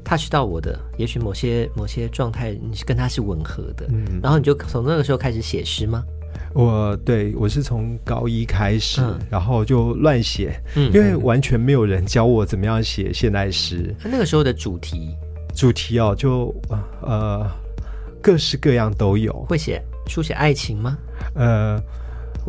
[0.03, 6.03] Touch 到我的，也许某些某些状态，你是跟他是吻合的，嗯，然后你就从那个时候开始写诗吗？
[6.53, 13.95] 我对我是从高一开始，嗯、然后就乱写，嗯，因为完全没有人教我怎么样写现代诗。
[14.03, 15.15] 那个时候的主题，
[15.55, 16.53] 主题哦，就
[17.01, 17.49] 呃
[18.21, 19.33] 各式各样都有。
[19.49, 20.97] 会写书写爱情吗？
[21.35, 21.81] 呃。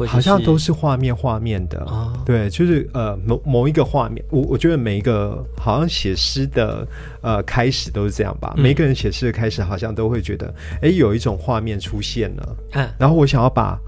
[0.07, 6.87] 好像都是画面画面的，哦、对，就是呃某某一个画面，我我觉得每一个好像写诗的
[7.20, 10.52] 呃开始都是这样吧，嗯、每一个人写诗的开始好像都会觉得，
[10.83, 13.78] 哎，有一种画面出现了，嗯，然后我想要把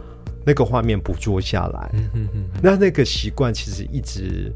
[0.44, 4.52] 那个画面捕捉下来，嗯嗯嗯，那那个习惯其实一直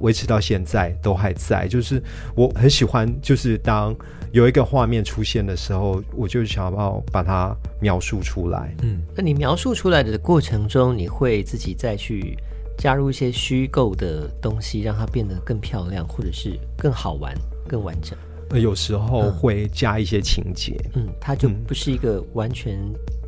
[0.00, 2.02] 维持到现在都还在，就是
[2.34, 3.94] 我很喜欢，就是当。
[4.34, 8.74] 有一个画面出现的时候，我就想要把它描述出来。
[8.82, 12.36] 嗯，那你描述出来的过程中，你会自己再去
[12.76, 17.32] 加入一些虚构的东西，让它变得更漂亮，或者是更好玩、
[17.68, 18.18] 更完整。
[18.50, 20.74] 呃，有时候会加一些情节。
[20.96, 22.76] 嗯，它就不是一个完全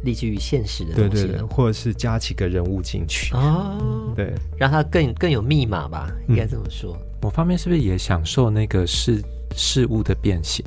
[0.02, 1.08] 立基于现实的东西。
[1.10, 3.32] 对对对，或者是加几个人物进去。
[3.32, 6.98] 哦，嗯，对，让它更更有密码吧，应该这么说。
[7.22, 9.22] 某方面是不是也享受那个事
[9.54, 10.64] 事物的变形？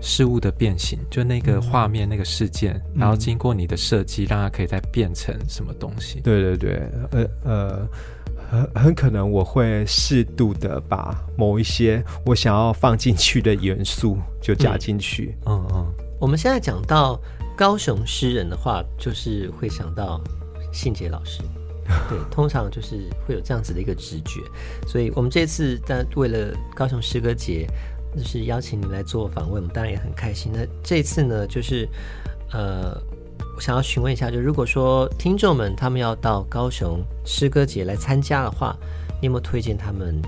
[0.00, 6.20] 事物的变形，就那个画面、那个事件，嗯、然后经过你的设计，让它可以再变成什么东西？
[6.20, 7.88] 对对对，呃呃，
[8.50, 15.36] 很很可能我会适度的把某一些我想要放进去的元素就加进去。
[15.46, 15.72] 嗯嗯。
[15.74, 17.20] 嗯，我们现在讲到
[17.56, 20.20] 高雄诗人的话，就是会想到
[20.72, 21.42] 信杰老师。
[22.08, 24.40] 对，通常就是会有这样子的一个直觉，
[24.86, 27.66] 所以我们这次在为了高雄诗歌节。
[28.16, 30.50] 就是邀请你来做访问，我们当然也很开心。
[30.52, 31.88] 那这次呢，就是
[32.52, 33.00] 呃，
[33.56, 38.76] 我想要询问一下，就如果说听众们他们要到高雄诗歌节来参加的话，
[39.20, 40.20] 你有没有推荐他们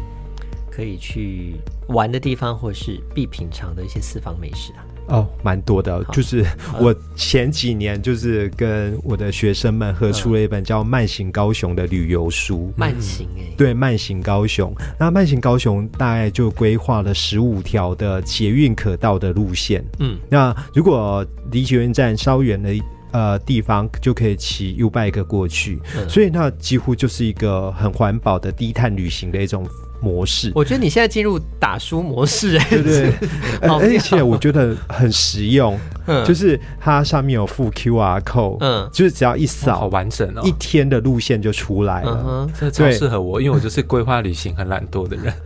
[0.71, 1.57] 可以去
[1.88, 4.85] 玩的地方，或是必品尝的一些私房美食啊？
[5.09, 6.45] 哦，蛮多的，就是
[6.79, 12.73] 我前几年就是跟我的学生们合出了一本叫《慢行高雄》的旅游书。
[12.77, 14.75] 慢行哎，对，慢行高雄。
[14.99, 19.85] 那慢行高雄大概就规划了十五条的捷运可到的路线。
[19.99, 22.73] 嗯，那如果离捷运站稍远的
[23.11, 25.81] 呃地方，就可以骑 U bike 过去。
[25.97, 29.67] 嗯、所以那几乎就是一个很环保的低碳旅行的一种。
[30.03, 33.12] 模式，我觉得你现在进入打书模式，对对，
[33.61, 35.79] 而且我觉得很实用。
[36.07, 42.25] 嗯，就是它上面有附 QR code，嗯，就是只要一扫，好完整哦，一天的路线就出来了。
[42.27, 45.33] 嗯，这超适合我，因为我就是规划旅行很懒惰的人。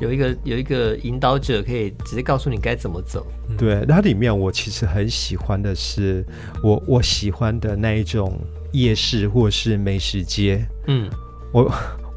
[0.00, 3.24] 有一个有一个引导者可以直接告诉你该怎么走。
[3.56, 6.24] 对，它里面我其实很喜欢的是，
[6.62, 8.36] 我我喜欢的那一种
[8.72, 10.66] 夜市或是美食街。
[10.86, 11.08] 嗯，
[11.52, 11.70] 我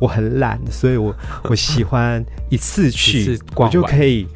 [0.04, 1.16] 我很懒，所以我
[1.50, 4.28] 我喜欢一次去，我就可以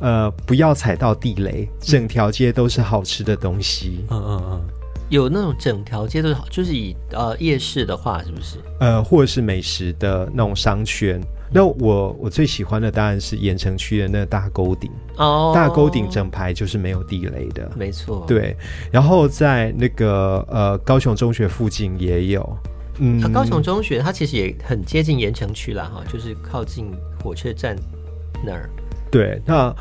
[0.00, 4.04] 呃不要踩到地雷，整条街都是好吃的东西。
[4.10, 4.62] 嗯嗯嗯，
[5.08, 8.58] 有那种整条街都是好，就是以呃夜市的话，是不是？
[8.78, 11.20] 呃，或者是美食的那种商圈。
[11.50, 18.24] 那我我最喜欢的当然是盐城区的那个大沟顶哦，大沟顶整排就是没有地雷的，没错。
[18.28, 18.54] 对，
[18.92, 22.56] 然后在那个呃高雄中学附近也有，
[22.98, 27.76] 嗯，啊、高雄中学它其实也很接近盐城区啦哈，就是靠近火车站
[28.44, 28.68] 那儿。
[29.10, 29.74] 对，那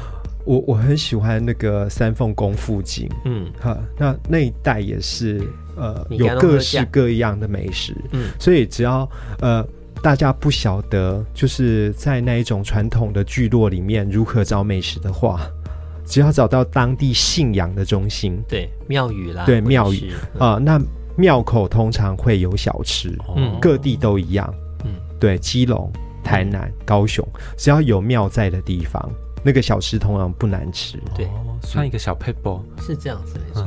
[0.46, 5.42] 我我很喜欢那个三凤宫附近，嗯，哈，那那一带也是
[5.76, 9.10] 呃有各式各样的美食，嗯，所以只要
[9.42, 9.66] 呃。
[10.00, 15.42] 大家不晓得，就是在那一种传统的聚落里面如何找美食的话，
[16.06, 20.12] 只要找到当地信仰的中心，对庙宇啦，对庙宇。
[20.38, 20.80] 啊、呃，那
[21.18, 24.54] 庙口通常会有小吃，嗯，各地都一样，
[24.86, 25.92] 嗯，对，基隆、
[26.24, 27.28] 台南、高雄，
[27.58, 29.10] 只要有庙在的地方，
[29.44, 33.66] 那个小吃通常不难吃，对，哦、算一个小撇步，是这样子没错。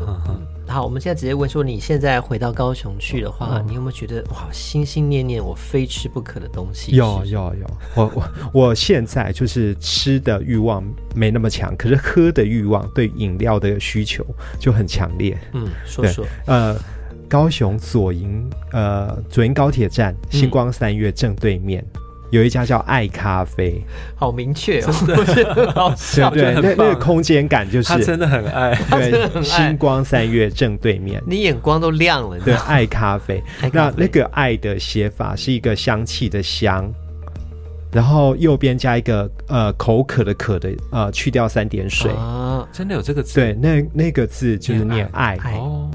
[0.68, 6.94] 好，我们现在直接问说，你现在回到高雄去的话，嗯、你有没有觉得哇，心心念念我非吃不可的东西？
[6.94, 8.32] 有有有，我我
[8.68, 10.80] 我现在就是吃的欲望
[11.12, 14.24] 没那么强，可是喝的欲望对饮料的需求
[14.60, 15.36] 就很强烈。
[15.54, 16.24] 嗯，说说。
[16.46, 16.76] 呃，
[17.30, 21.82] 高雄左营呃左营高铁站星光三月正对面。
[21.94, 24.94] 嗯有一家叫爱咖啡，好明确哦，
[25.26, 25.50] 真的。
[25.52, 36.88] 很好笑，对，那那个空间感就是他真的很爱，对，星光三月正对面，你眼光都亮了，对，爱咖啡，那那个爱的写法是一个香气的香，
[37.90, 42.12] 然后右边加一个呃口渴的渴的呃去掉三点水。
[42.12, 45.36] 啊，真的有这个字，对，那那个字就是念爱。
[45.52, 45.90] 哦。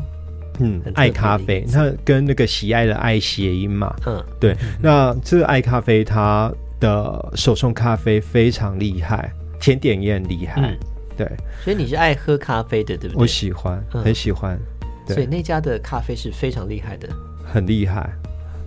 [0.59, 3.95] 嗯，爱咖啡，它跟那个喜爱的爱谐音嘛。
[4.05, 4.53] 嗯，对。
[4.53, 10.61] 嗯、那这个爱咖啡，它的手冲咖啡非常厉害，甜点也很厉害。
[10.61, 10.77] 嗯、
[11.17, 11.29] 对。
[11.63, 13.21] 所以你是爱喝咖啡的，对不对？
[13.21, 14.59] 我喜欢，很喜欢。
[15.07, 17.09] 嗯、所以那家的咖啡是非常厉害的，
[17.45, 18.09] 很厉害。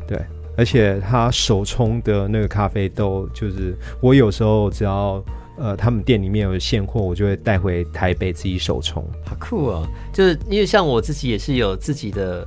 [0.07, 0.21] 对，
[0.57, 5.23] 而且他手冲的那个咖啡豆，就是我有时候只要。
[5.59, 9.05] 呃，他们店里面有现货，我就会带回台北自己手冲。
[9.27, 9.87] 好酷哦！
[10.13, 12.47] 就是因为像我自己也是有自己的，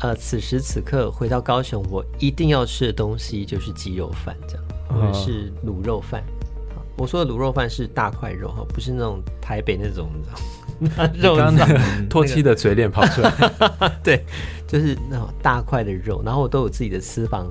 [0.00, 6.22] 呃，此时此刻回到高雄，我一定要吃的东西就是鸡肉饭，这样，或者是卤肉饭。
[6.76, 10.10] 哦、我说的卤肉饭是大块肉哈，不是那种台北那种
[11.14, 11.66] 肉刚刚
[12.10, 13.32] 唾弃的嘴脸跑出来。
[14.04, 14.22] 对，
[14.66, 17.50] 就是那种大块的肉，然后我都有自己的私房。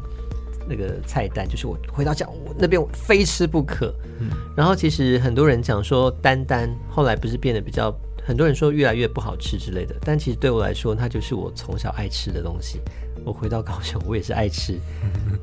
[0.67, 3.93] 那个菜单就是我回到家，我那边我非吃不可。
[4.19, 7.93] 嗯，然后其实很多人讲说丹丹后来不是变得比较，
[8.25, 9.95] 很多人说越来越不好吃之类的。
[10.01, 12.79] 但其实对我来说，它就是我从小爱吃的东西。
[13.25, 14.77] 我回到高雄，我也是爱吃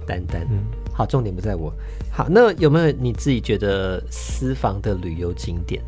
[0.07, 0.47] 丹丹。
[0.51, 1.73] 嗯，好，重点不在我。
[2.13, 5.83] 好，那有没有你自己觉得私房的旅游景点？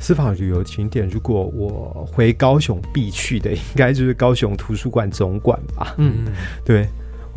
[0.00, 5.94] 私房旅游景点，如果我回高雄必去的，应该就是高雄图书馆总馆吧。
[5.98, 6.24] 嗯，
[6.64, 6.88] 对。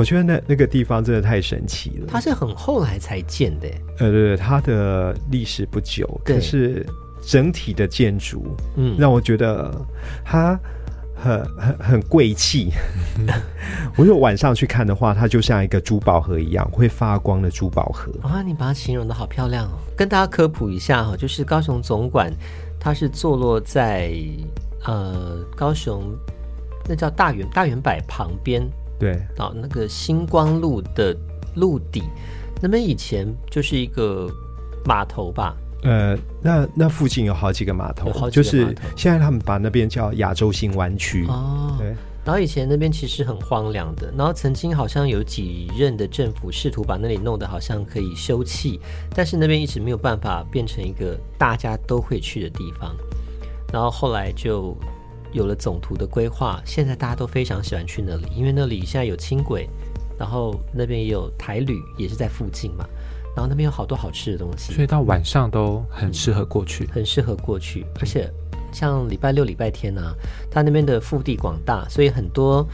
[0.03, 2.07] 我觉得那那个地方真的太神奇了。
[2.09, 6.85] 它是很后来才建的，呃，对对，它的历史不久，可是
[7.21, 9.73] 整体的建筑，嗯，让我觉得
[10.25, 10.59] 它
[11.15, 12.73] 很很很贵气。
[13.95, 18.11] 我如果晚上去看的话，它就像一个珠宝盒一样，会发光的珠宝盒。
[18.23, 19.79] 啊，你把它形容的好漂亮哦！
[19.95, 22.29] 跟大家科普一下哈，就是高雄总馆，
[22.77, 24.13] 它是坐落在
[24.83, 26.13] 呃高雄
[26.89, 28.69] 那叫大圆大圆柏旁边。
[28.99, 31.15] 对，到那个星光路的
[31.55, 32.03] 路底，
[32.61, 34.29] 那边以前就是一个
[34.85, 35.55] 码头吧？
[35.83, 41.75] 呃，那那附近有好几个码头，好几个码头，就是现在他们把那边叫亚洲新湾区哦。
[41.77, 41.87] 对，
[42.23, 48.79] 然后以前那边其实很荒凉的，然后曾经好像有几任的政府试图把那里弄得好像可以休憩，
[49.13, 52.95] 但是那边一直没有办法变成一个大家都会去的地方，
[53.73, 54.77] 然后后来就。
[55.33, 59.67] 有了总图的规划，现在大家都非常喜欢去那里，因为那里现在有轻轨，
[60.17, 62.85] 然后那边也有台旅，也是在附近嘛，
[63.35, 67.85] 然后那边有好多好吃的东西，所以到晚上都很适合过去，嗯、很适合过去。
[67.99, 68.31] 而且
[68.71, 70.13] 像礼拜六、礼拜天呢、啊，
[70.51, 72.65] 他那边的腹地广大，所以很多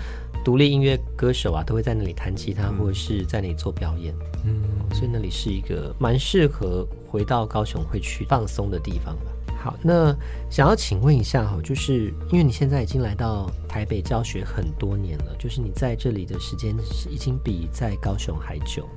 [0.43, 4.13] 独立音乐歌手啊都会在那里弹吉他，或者是在那里做表演。
[4.45, 4.61] 嗯，
[4.93, 9.31] 所以那里是一个蛮适合回到高雄会去放松的地方吧。
[9.61, 10.15] 好，那
[10.49, 18.87] 想要请问一下哈，就是因为你现在已经来到台北教学很多年了，就是你在这里的时间是已经比在高雄还久。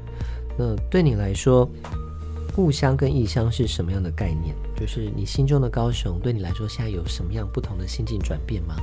[0.56, 1.68] 那对你来说，
[2.54, 4.54] 故乡跟异乡是什么样的概念？
[4.76, 8.76] 就是你心中的高雄，对你来说现在有什么样不同的心境转变吗？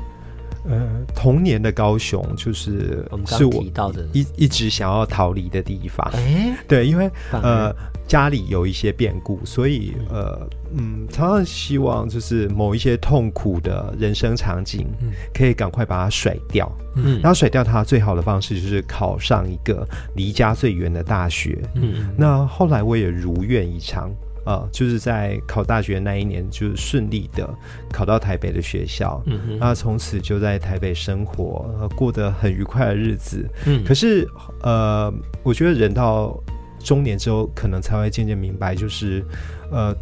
[0.65, 6.05] 呃，童年的高雄就是我们刚刚提到的，一一直想要逃离的地方。
[6.13, 7.73] 哎，对，因为呃
[8.09, 14.87] 家里有一些变故，所以呃嗯，常常希望就是某一些痛苦的人生场景，
[15.31, 16.69] 可以赶快把它甩掉。
[16.95, 21.61] 嗯，然后甩掉它最好的方式就是考上一个离家最远的大学。
[21.75, 24.11] 嗯，那后来我也如愿以偿。
[24.45, 27.47] 啊、呃，就是在考大学那一年，就是顺利的
[27.91, 33.47] 考到台北的学校，嗯哼，那从此就在台北生活，呃，过得很愉快的日子。
[33.67, 34.27] 嗯，可是
[34.63, 36.35] 呃，我觉得人到
[36.79, 39.23] 中年之后，可能才会渐渐明白，就是
[39.71, 39.95] 呃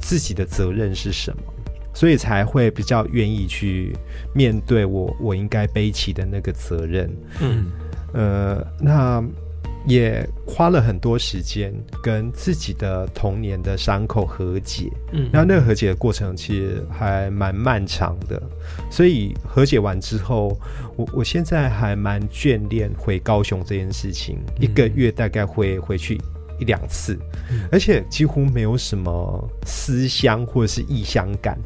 [0.00, 1.42] 自己的责任是什么，
[1.94, 3.96] 所以才会比较愿意去
[4.34, 7.10] 面对我我应该背起的那个责任。
[7.40, 7.66] 嗯，
[8.12, 9.24] 呃，那。
[9.86, 11.72] 也花了很多时间
[12.02, 18.42] 跟自己的童年的伤口和解，嗯，那那个和解的过程其实还蛮漫长的，
[18.90, 20.58] 所以和解完之后，
[20.96, 26.20] 我我现在还蛮眷恋回高雄这件事情，嗯，一个月大概会回去
[26.58, 27.16] 一两次，
[27.50, 31.56] 嗯，而且几乎没有什么思乡或者是异乡感。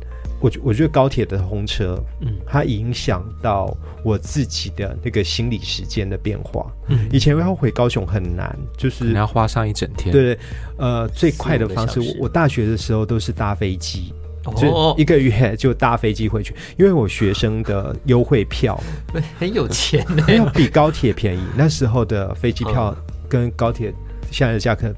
[0.41, 6.67] 我觉我觉得高铁的通车，嗯，它影响到我自己的那个心理时间的变化。
[6.89, 10.11] 嗯，以前要回高雄很难，就是你要花上一整天。
[10.11, 10.39] 对对，
[10.79, 14.13] 呃，最快的方式，我我大学的时候都是搭飞机，
[14.57, 18.83] 就一个月就搭飞机回去，因为我学生的优惠票，
[19.39, 21.43] 很有钱的，要比高铁便宜。
[21.55, 22.97] 那时候的飞机票
[23.29, 23.93] 跟高铁
[24.31, 24.91] 现在的价格。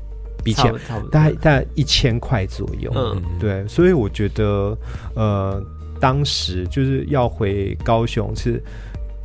[0.43, 0.75] 比起来
[1.11, 4.77] 大概大概一千块左右，嗯，对，所以我觉得，
[5.15, 5.63] 呃，
[6.01, 8.63] 当时就是要回高雄，是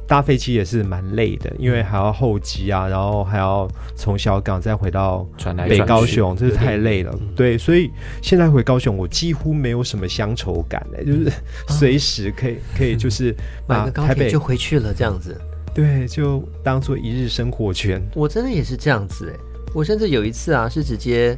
[0.07, 5.27] 搭飞机也是蛮累的，因为还要候机啊，然后还要从小港再回到
[5.67, 7.13] 北高雄，真是太累了。
[7.35, 7.91] 对，所以
[8.21, 11.29] 现在回高雄，我几乎没有什么乡愁感嘞，就是
[11.67, 13.35] 随时可以可以就是
[13.67, 15.35] 买个高铁就回去了这样子，
[15.73, 18.01] 对，就当做一日生活圈。
[18.15, 19.39] 我真的也是这样子哎。
[19.73, 21.37] 我甚至有一次啊，是直接，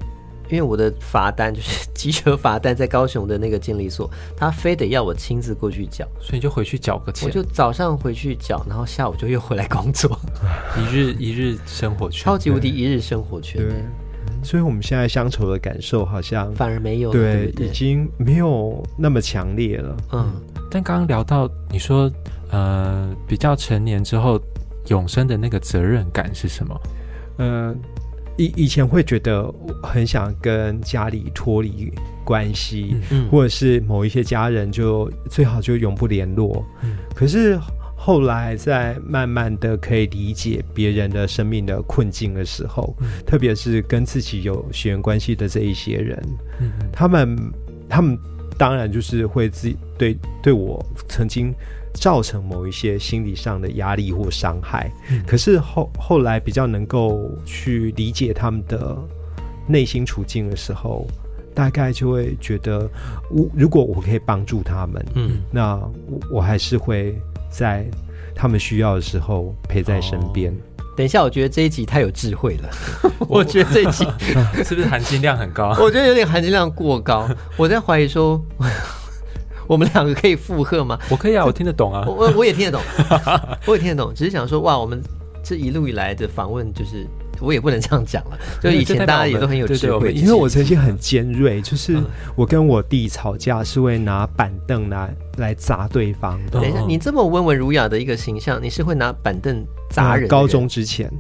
[0.50, 7.28] 因为我的罚单就是机车罚单，在高雄的那个监理所，他非得要我亲自过去缴，所以你就回去缴个钱。
[7.28, 10.18] 我就早上回去缴，然后下午就又回来工作，
[10.78, 13.62] 一日一日生活圈，超级无敌一日生活圈。
[13.62, 13.84] 对，
[14.42, 19.98] 所以我们现在乡愁的感受好像反而没有，对，对对已经没有那么强烈了。
[20.14, 20.34] 嗯，
[20.72, 22.10] 但刚刚聊到你说，
[22.52, 24.40] 呃，比较成年之后，
[24.88, 26.82] 永生的那个责任感是什么？
[27.38, 27.76] 嗯、呃。
[28.40, 31.92] 以以前会觉得很想跟家里脱离
[32.24, 36.66] 关系，嗯，或者是某一些家人就最好就永不联络。
[36.82, 37.60] 嗯，可是
[37.98, 46.18] 后来在慢慢的可以理解别人的生命的困境的时候，嗯，特别是跟自己有血缘关系的这一些人，
[46.62, 47.38] 嗯，他们
[47.90, 48.18] 他们
[48.58, 51.54] 当然就是会自己对对我曾经。
[51.94, 58.98] 造成某一些心理上的压力或伤害，嗯、可是后后来比较能够去理解他们的
[59.68, 61.06] 内心处境的时候，
[61.54, 62.90] 大概就会觉得，
[63.32, 65.76] 我如果我可以帮助他们，嗯，那
[66.08, 67.16] 我我还是会
[67.50, 67.86] 在
[68.34, 70.52] 他们需要的时候陪在身边。
[70.52, 72.70] 哦、等一下，我觉得这一集太有智慧了，
[73.28, 74.06] 我觉得这一集
[74.64, 75.70] 是不是含金量很高？
[75.80, 77.28] 我觉得有点含金量过高，
[77.58, 78.42] 我在怀疑说。
[79.70, 80.98] 我们两个可以附和吗？
[81.10, 82.82] 我可以啊，我听得懂啊，我我也听得懂，
[83.68, 85.00] 我也听得懂，只是想说，哇，我们
[85.44, 87.08] 这一路以来的访问就是。
[87.42, 91.98] 我也不能这样讲了，就以前大家也都很有智慧，因为我曾经很尖锐，就是
[92.36, 96.40] 我跟我弟吵架是会拿板凳来来砸对方。
[96.46, 96.60] 的。
[96.60, 100.28] 等一下，你这么温文儒雅的一个形象，你是会拿板凳砸人？
[100.28, 101.12] 高中之前，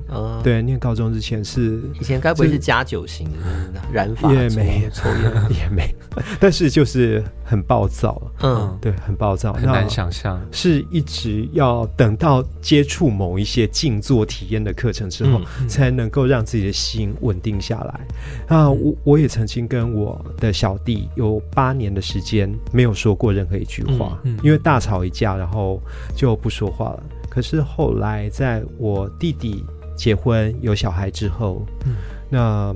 [0.43, 3.27] 对，念高中之前是以前该不会是加酒型
[3.73, 4.33] 的染发？
[4.33, 5.93] 也没抽烟， 也没，
[6.39, 15.99] 但是就是很暴躁，嗯，对，很暴躁，很难想象，是一直要等到接触某一些静坐体验的课程之后才能。
[15.99, 18.07] 能够让自己的心稳定下来。
[18.47, 18.69] 啊！
[18.69, 25.81] 我我也曾经跟我的小弟有八年的时间没有说过任何一句话，嗯嗯、因为大吵一架，然后
[26.15, 27.03] 就不说话了。
[27.29, 29.63] 可是后来在我弟弟
[29.95, 31.95] 结婚有小孩之后，嗯、
[32.29, 32.75] 那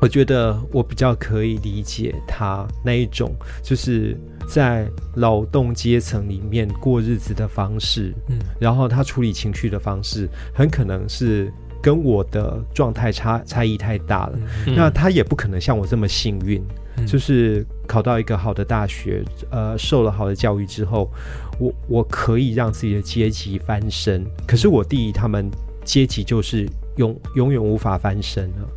[0.00, 3.32] 我觉得我比较可以理解他那一种，
[3.62, 4.16] 就是
[4.48, 11.52] 在劳动阶层里面过日子的方式，嗯，然后他处理情绪的方式，很可能是。
[11.84, 14.38] 跟我的状态差差异太大了。
[14.68, 16.64] 嗯、那他也不可能像我这么幸运，
[16.96, 21.10] 嗯、就是考到一个好的大学，呃，受了好的教育之后，
[21.58, 24.24] 我我可以让自己的阶级翻身。
[24.46, 25.50] 可是我弟他们
[25.84, 28.68] 阶级就是永永远无法翻身了。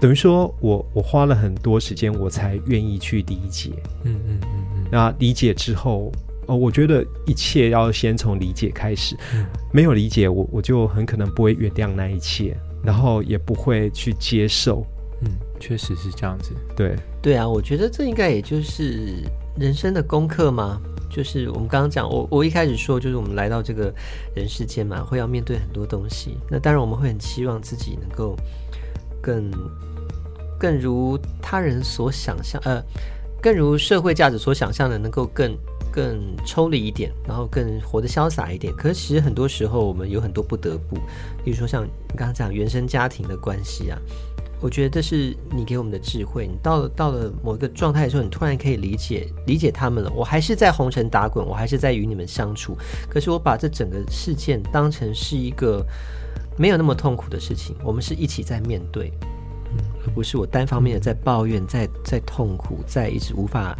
[0.00, 3.70] 等于说我我花了很多时间，我才愿意去理解。
[4.04, 4.86] 嗯嗯嗯嗯。
[4.90, 6.12] 那理解之后。
[6.46, 9.16] 哦，我觉得一切要先从理解开始。
[9.32, 14.84] 嗯，没有理解，我我就很可能不会原谅那一切，然后也不会去接受。
[15.22, 16.52] 嗯，确实是这样子。
[16.76, 16.94] 对，
[17.24, 19.24] 对啊，我觉得这应该也就是
[19.56, 20.78] 人生的功课嘛。
[21.10, 23.90] 就是我们刚刚讲，我我一开始说，就是我们来到这个
[24.36, 26.36] 人世间嘛，会要面对很多东西。
[26.50, 28.36] 那当然，我们会很期望自己能够
[29.22, 29.50] 更
[30.60, 32.82] 更如他人所想象，呃，
[33.40, 35.56] 更如社会价值所想象的，能够更。
[35.94, 38.74] 更抽离一点，然后更活得潇洒一点。
[38.74, 40.96] 可是其实很多时候，我们有很多不得不，
[41.44, 43.98] 比如说像你刚刚讲原生家庭的关系啊，
[44.64, 46.46] 我觉得这是你给我们的智慧。
[46.46, 50.10] 你到了到了某一个状态的时候，你突然可以理解理解他们了。
[50.16, 52.74] 我还是在红尘打滚，我还是在与你们相处。
[53.10, 55.84] 可是我把这整个事件当成是一个
[56.56, 59.12] 没有那么痛苦的事情，我们是一起在面对，
[59.74, 63.76] 嗯，而不是我单方面的在抱怨，在在痛苦，在一直无法。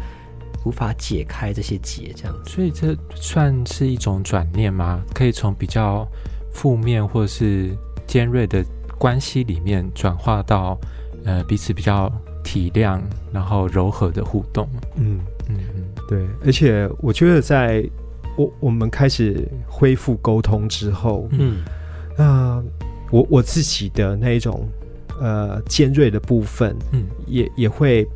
[0.66, 5.02] 无法解开这些结，这样子，所以这算是一种转念吗？
[5.14, 6.08] 可以从比较
[6.54, 7.76] 负面或是
[8.06, 8.64] 尖锐的
[8.98, 10.78] 关系里面转化到
[11.24, 12.10] 呃彼此比较
[12.42, 13.00] 体谅，
[13.32, 14.68] 然后柔和的互动。
[14.96, 16.26] 嗯嗯嗯，对。
[16.44, 17.88] 而且我觉得，在
[18.36, 21.62] 我我们开始恢复沟通之后，嗯，
[22.16, 22.62] 那
[23.10, 24.68] 我我自己的那一种
[25.20, 28.06] 呃尖锐的部分，嗯，也也会。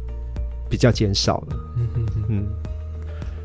[0.71, 1.57] 比较减少了。
[1.79, 2.25] 嗯嗯嗯。
[2.29, 2.47] 嗯，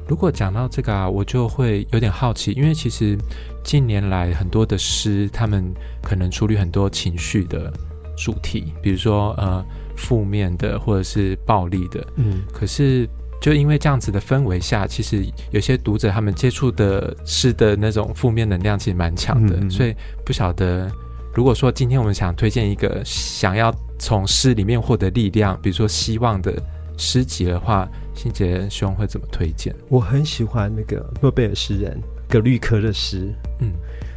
[0.08, 3.18] 如果讲到这个啊，我就会有点好奇，因为其实
[3.64, 5.64] 近年来很多的诗，他们
[6.02, 7.72] 可能处理很多情绪的
[8.18, 9.64] 主题，比如说呃
[9.96, 12.06] 负面的或者是暴力的。
[12.16, 12.44] 嗯。
[12.54, 13.08] 可是
[13.42, 19.96] 就因为这样子的氛围下，其实有些读者他们接触的诗的那种负面能量其实蛮强的，嗯嗯，所以
[20.26, 20.92] 不晓得，
[21.34, 26.54] 如果说今天我们想推荐一个想要从诗里面获得力量，比如说希望的。
[26.96, 29.76] 诗集的话，信杰兄会怎么推荐？
[29.90, 32.00] 我很喜欢那个诺贝尔诗人
[32.30, 33.34] 格律科的诗。
[33.60, 33.72] 嗯，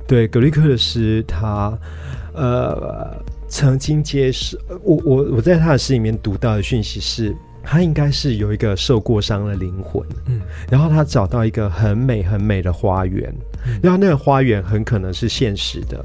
[0.06, 1.76] 对，格律科的诗，他
[2.34, 3.16] 呃
[3.48, 10.06] 曾经接受我我我在他的诗里面读到的讯息是，他应该是有一个受过伤的灵魂。
[10.26, 10.40] 嗯，
[10.70, 13.34] 然后他找到一个很美很美的花园，
[13.66, 16.04] 嗯，然后那个花园很可能是现实的。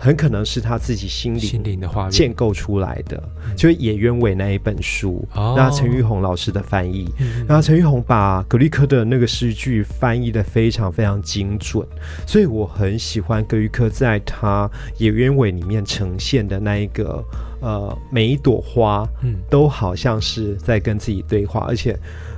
[0.00, 3.22] 很可能是他自己心灵的话建构出来的，
[3.54, 7.12] 就是《野鸢尾》那一本书，那陈玉红老师的翻译，
[7.46, 11.86] 然后陈玉红把格律克的那个诗句翻译的非常非常精准，
[12.26, 17.22] 所以我很喜欢格律克在他《野鸢尾》里面呈现的那一个
[17.60, 21.94] 呃，每一朵花，嗯，都好像是在跟自己对话，而且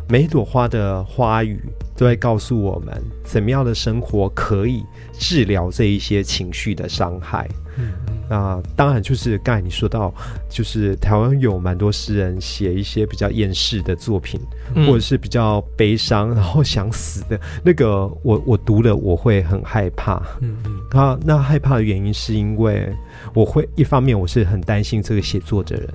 [0.09, 1.61] 每一朵花的花语
[1.97, 2.93] 都在告诉我们，
[3.23, 4.85] 怎么样的生活可以
[5.19, 7.49] 治疗这一些情绪的伤害。
[7.79, 7.93] 嗯，
[8.29, 10.13] 那当然就是刚才你说到，
[10.49, 14.39] 就是台湾有蛮多诗人写一些比较厌世的作品，
[14.75, 20.23] 嗯，或者是比较悲伤，然后想死的那个我，我我读了我会很害怕。
[20.41, 22.95] 嗯嗯，那那害怕的原因是因为
[23.33, 25.89] 我会一方面我是很担心这个写作的人。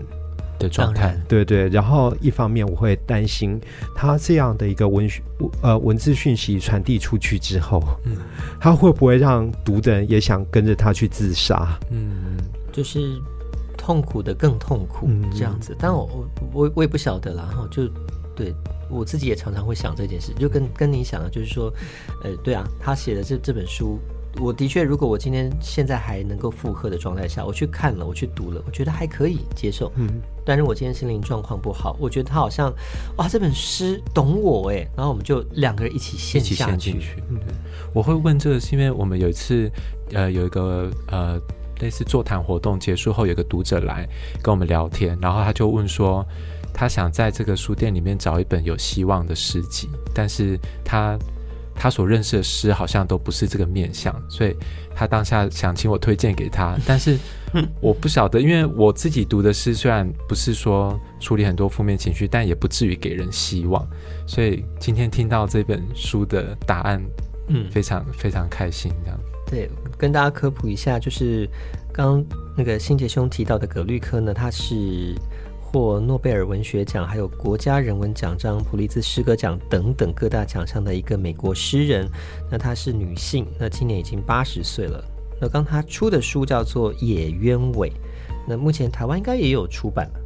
[0.60, 3.60] 的状态，对对，然后一方面我会担心
[3.96, 5.10] 他这样的一个文
[5.62, 8.18] 呃文字讯息传递出去之后，嗯，
[8.60, 11.78] 他会不会让读的人也想跟着他去自杀？
[11.92, 12.38] 嗯，
[12.72, 13.00] 就是
[13.78, 15.74] 痛苦的更痛苦这样子。
[15.74, 17.88] 嗯、但我我我我也不晓得啦哈，就
[18.36, 18.54] 对
[18.90, 21.74] 我自己也常常会想这件事，就跟跟你想的，就是说，
[22.24, 24.00] 呃，对啊，他写的这这本书。
[24.40, 29.92] 我的确，如果我今天现在还能够复刻的状态下，我去看了，我去读了，我觉得还可以接受。
[29.96, 30.08] 嗯，
[30.46, 32.72] 但是我今天心灵状况不好，我觉得他好像，
[33.18, 36.92] 哇，这本诗懂我哎，然后我们就两个人一起陷下去。
[36.92, 37.24] 进去。
[37.30, 37.40] 嗯，
[37.94, 39.72] 我会问这个，是因为我们有一次，
[40.14, 41.40] 呃，有一个呃
[41.80, 44.08] 类似座谈活动结束后，有个读者来
[44.44, 46.24] 跟我们聊天，然后他就问说，
[46.74, 51.18] 他想在这个书店里面找一本有希望的诗集，但是他。
[51.78, 54.56] 他所认识的诗好像都不是这个面相，所以
[54.96, 57.18] 他当下想请我推荐给他， 但是
[57.80, 63.88] 我不晓得，因为我自己读的诗虽然不是说处理很多负面情绪，但也不至于给人希望，
[64.26, 67.02] 所以今天听到这本书的答案，
[67.48, 69.20] 嗯，非常非常开心这样。
[69.46, 71.48] 对，跟大家科普一下，就是
[71.94, 72.26] 刚
[72.58, 75.16] 那个新杰兄提到的葛律科呢，他是。
[75.70, 82.10] 获诺贝尔文学奖，还有国家人文奖章、普利兹诗歌奖等等各大奖项的一个美国诗人。
[82.50, 85.04] 那她是女性，那今年已经八十岁了。
[85.42, 87.90] 那刚她出的书叫做《野鸢尾》，
[88.48, 90.20] 那目前台湾应该也有出版了，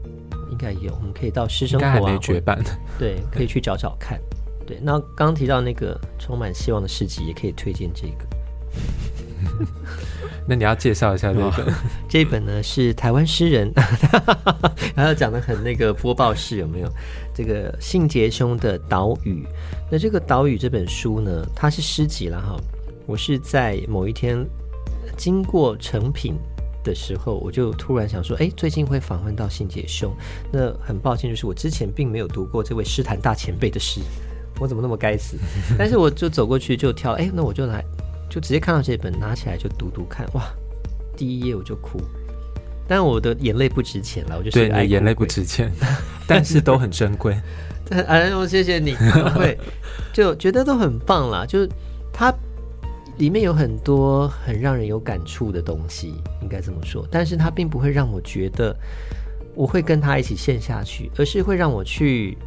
[0.52, 2.64] 应该有，我们可以到师生活、啊、还没绝版，
[3.00, 4.22] 对，可以去找找看。
[4.68, 8.26] 对，那刚提到那个充满希望的市集，也可以推荐这个。
[10.48, 11.74] 那你要介绍一下这个？
[12.10, 13.72] 这一本呢是台湾诗人，
[14.96, 16.90] 然后讲的很那个播报式，有没有？
[17.34, 19.44] 这个信杰兄的《岛屿》。
[19.90, 22.58] 那这个《岛屿》这本书呢，它是诗集了哈。
[23.06, 24.46] 我是在某一天
[25.16, 26.36] 经过成品
[26.84, 30.12] 的时候，我就突然想说，哎，最近会访问到信杰兄。
[30.52, 34.02] 那很抱歉，就是我之前并没有读过这位诗坛大前辈的诗，
[34.60, 35.38] 我怎么那么该死？
[35.78, 37.86] 但是我就走过去就挑，哎，那我就来。
[38.32, 40.42] 就直接看到这本，拿起来就读读看，哇！
[41.18, 42.00] 第一页我就哭，
[42.88, 45.70] 但我的眼泪不值钱了，我就对，你眼泪不值钱，
[46.26, 47.38] 但是都很珍贵。
[48.08, 48.96] 哎，我谢谢你，
[49.36, 49.60] 会
[50.14, 51.46] 就觉得都很棒啦。
[51.46, 51.70] 就是
[52.14, 52.34] 它
[53.18, 57.06] 里面有很多很让人有感触的东西，应该这么说。
[57.12, 58.74] 但是它并不会让我觉得
[59.54, 62.38] 我会跟他一起陷下去，而是会让我去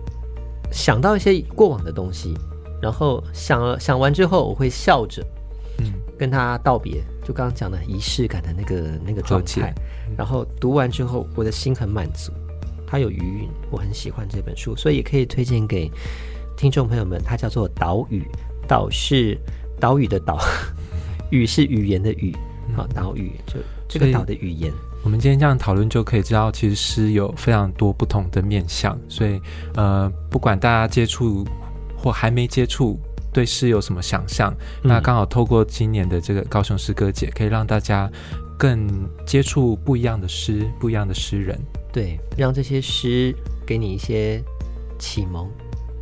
[0.73, 2.35] 想到一些过往的东西，
[2.81, 5.23] 然后想了想完之后，我会笑着。
[5.79, 9.75] 嗯，跟他道别，就刚刚讲的仪式感的那个那个状态，
[10.17, 12.33] 然后读完之后，我的心很满足，
[12.87, 15.91] 他有余韵，我很喜欢这本书，所以也可以推荐给
[16.57, 17.21] 听众朋友们。
[17.25, 18.21] 它叫做《岛屿》，
[18.69, 19.37] 岛是
[19.81, 20.39] 岛屿的岛，
[21.31, 22.35] 语是语言的语，
[22.77, 23.59] 好，岛屿就
[23.89, 24.73] 这个岛的语言。
[25.03, 29.41] 我们今天这样讨论就可以知道，其实诗有非常多不同的面向，所以
[29.75, 31.45] 呃，不管大家接触
[31.97, 32.99] 或还没接触。
[33.35, 34.55] 对诗有什么想象？
[34.85, 38.09] 嗯、那刚好透过今年的这个高雄诗歌节，可以让大家
[38.57, 38.89] 更
[39.27, 41.61] 接触不一样的诗，不一样的诗人。
[41.93, 43.35] 对，让这些诗
[43.67, 44.41] 给你一些
[44.99, 45.51] 启蒙，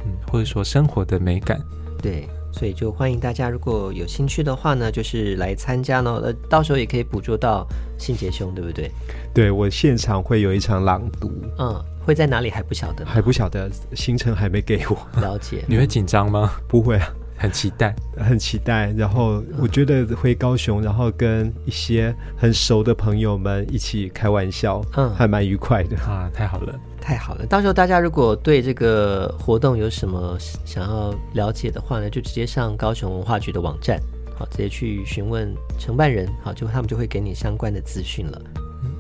[0.05, 1.59] 嗯，或者说生活的美感。
[2.03, 6.21] 对，所以就欢迎大家，如果有兴趣的话呢，就是来参加呢。
[6.23, 7.67] 呃，到时候也可以捕捉到
[7.99, 8.91] 信杰兄，对不对？
[9.33, 11.33] 对，我现场会有一场朗读。
[11.59, 11.83] 嗯。
[12.05, 15.21] 会在哪里还不晓得，还不晓得，行程还没给我。
[15.21, 16.51] 了解， 你会紧张吗？
[16.67, 18.93] 不会啊，很期待，很期待。
[18.93, 27.45] 然后我觉得回高雄，然后跟一些很熟的朋友们一起开玩笑，嗯，还蛮愉快的啊，太好了，太好了。
[27.47, 34.01] 到时候大家如果对这个活动有什么想要了解的话呢，就直接上高雄文化局的网站，
[34.39, 38.41] 好，直接去询问承办人，好，就他们就会给你相关的资讯了。
[38.85, 38.93] 嗯，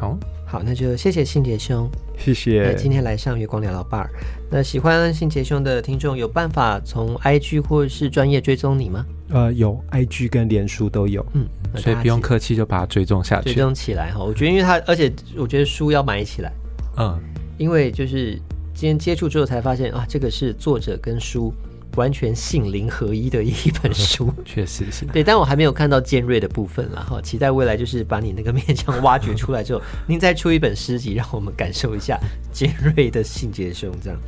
[0.00, 0.18] 好。
[0.54, 2.76] 好，那就谢谢信杰兄，谢谢。
[2.76, 4.06] 今天来上月光聊聊 BAR。
[4.48, 9.04] 那喜欢信杰兄的听众有办法从 IG 或是专业追踪你吗？
[9.30, 11.44] 呃，有 IG 跟连书都有，嗯，
[11.74, 14.22] 所以不用客气就把它追踪下去，追踪起来哈。
[14.22, 16.52] 我觉得，因为他，而且我觉得书要买起来，
[16.98, 17.20] 嗯，
[17.58, 18.40] 因为就是
[18.72, 21.52] 今天接触之后才发现啊，这个是作者跟书。
[21.96, 25.04] 完全性灵合一的一本书， 确实是。
[25.06, 32.18] 对，但我还没有看到尖锐的部分了哈，期待未来就是把你那个面相挖掘出来之后，您再出一本诗集，让我们感受一下
[32.52, 34.18] 尖锐的性杰兄这样。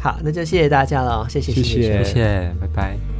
[0.00, 3.11] 好，那就谢谢大家了，谢谢，谢谢，谢谢，拜拜。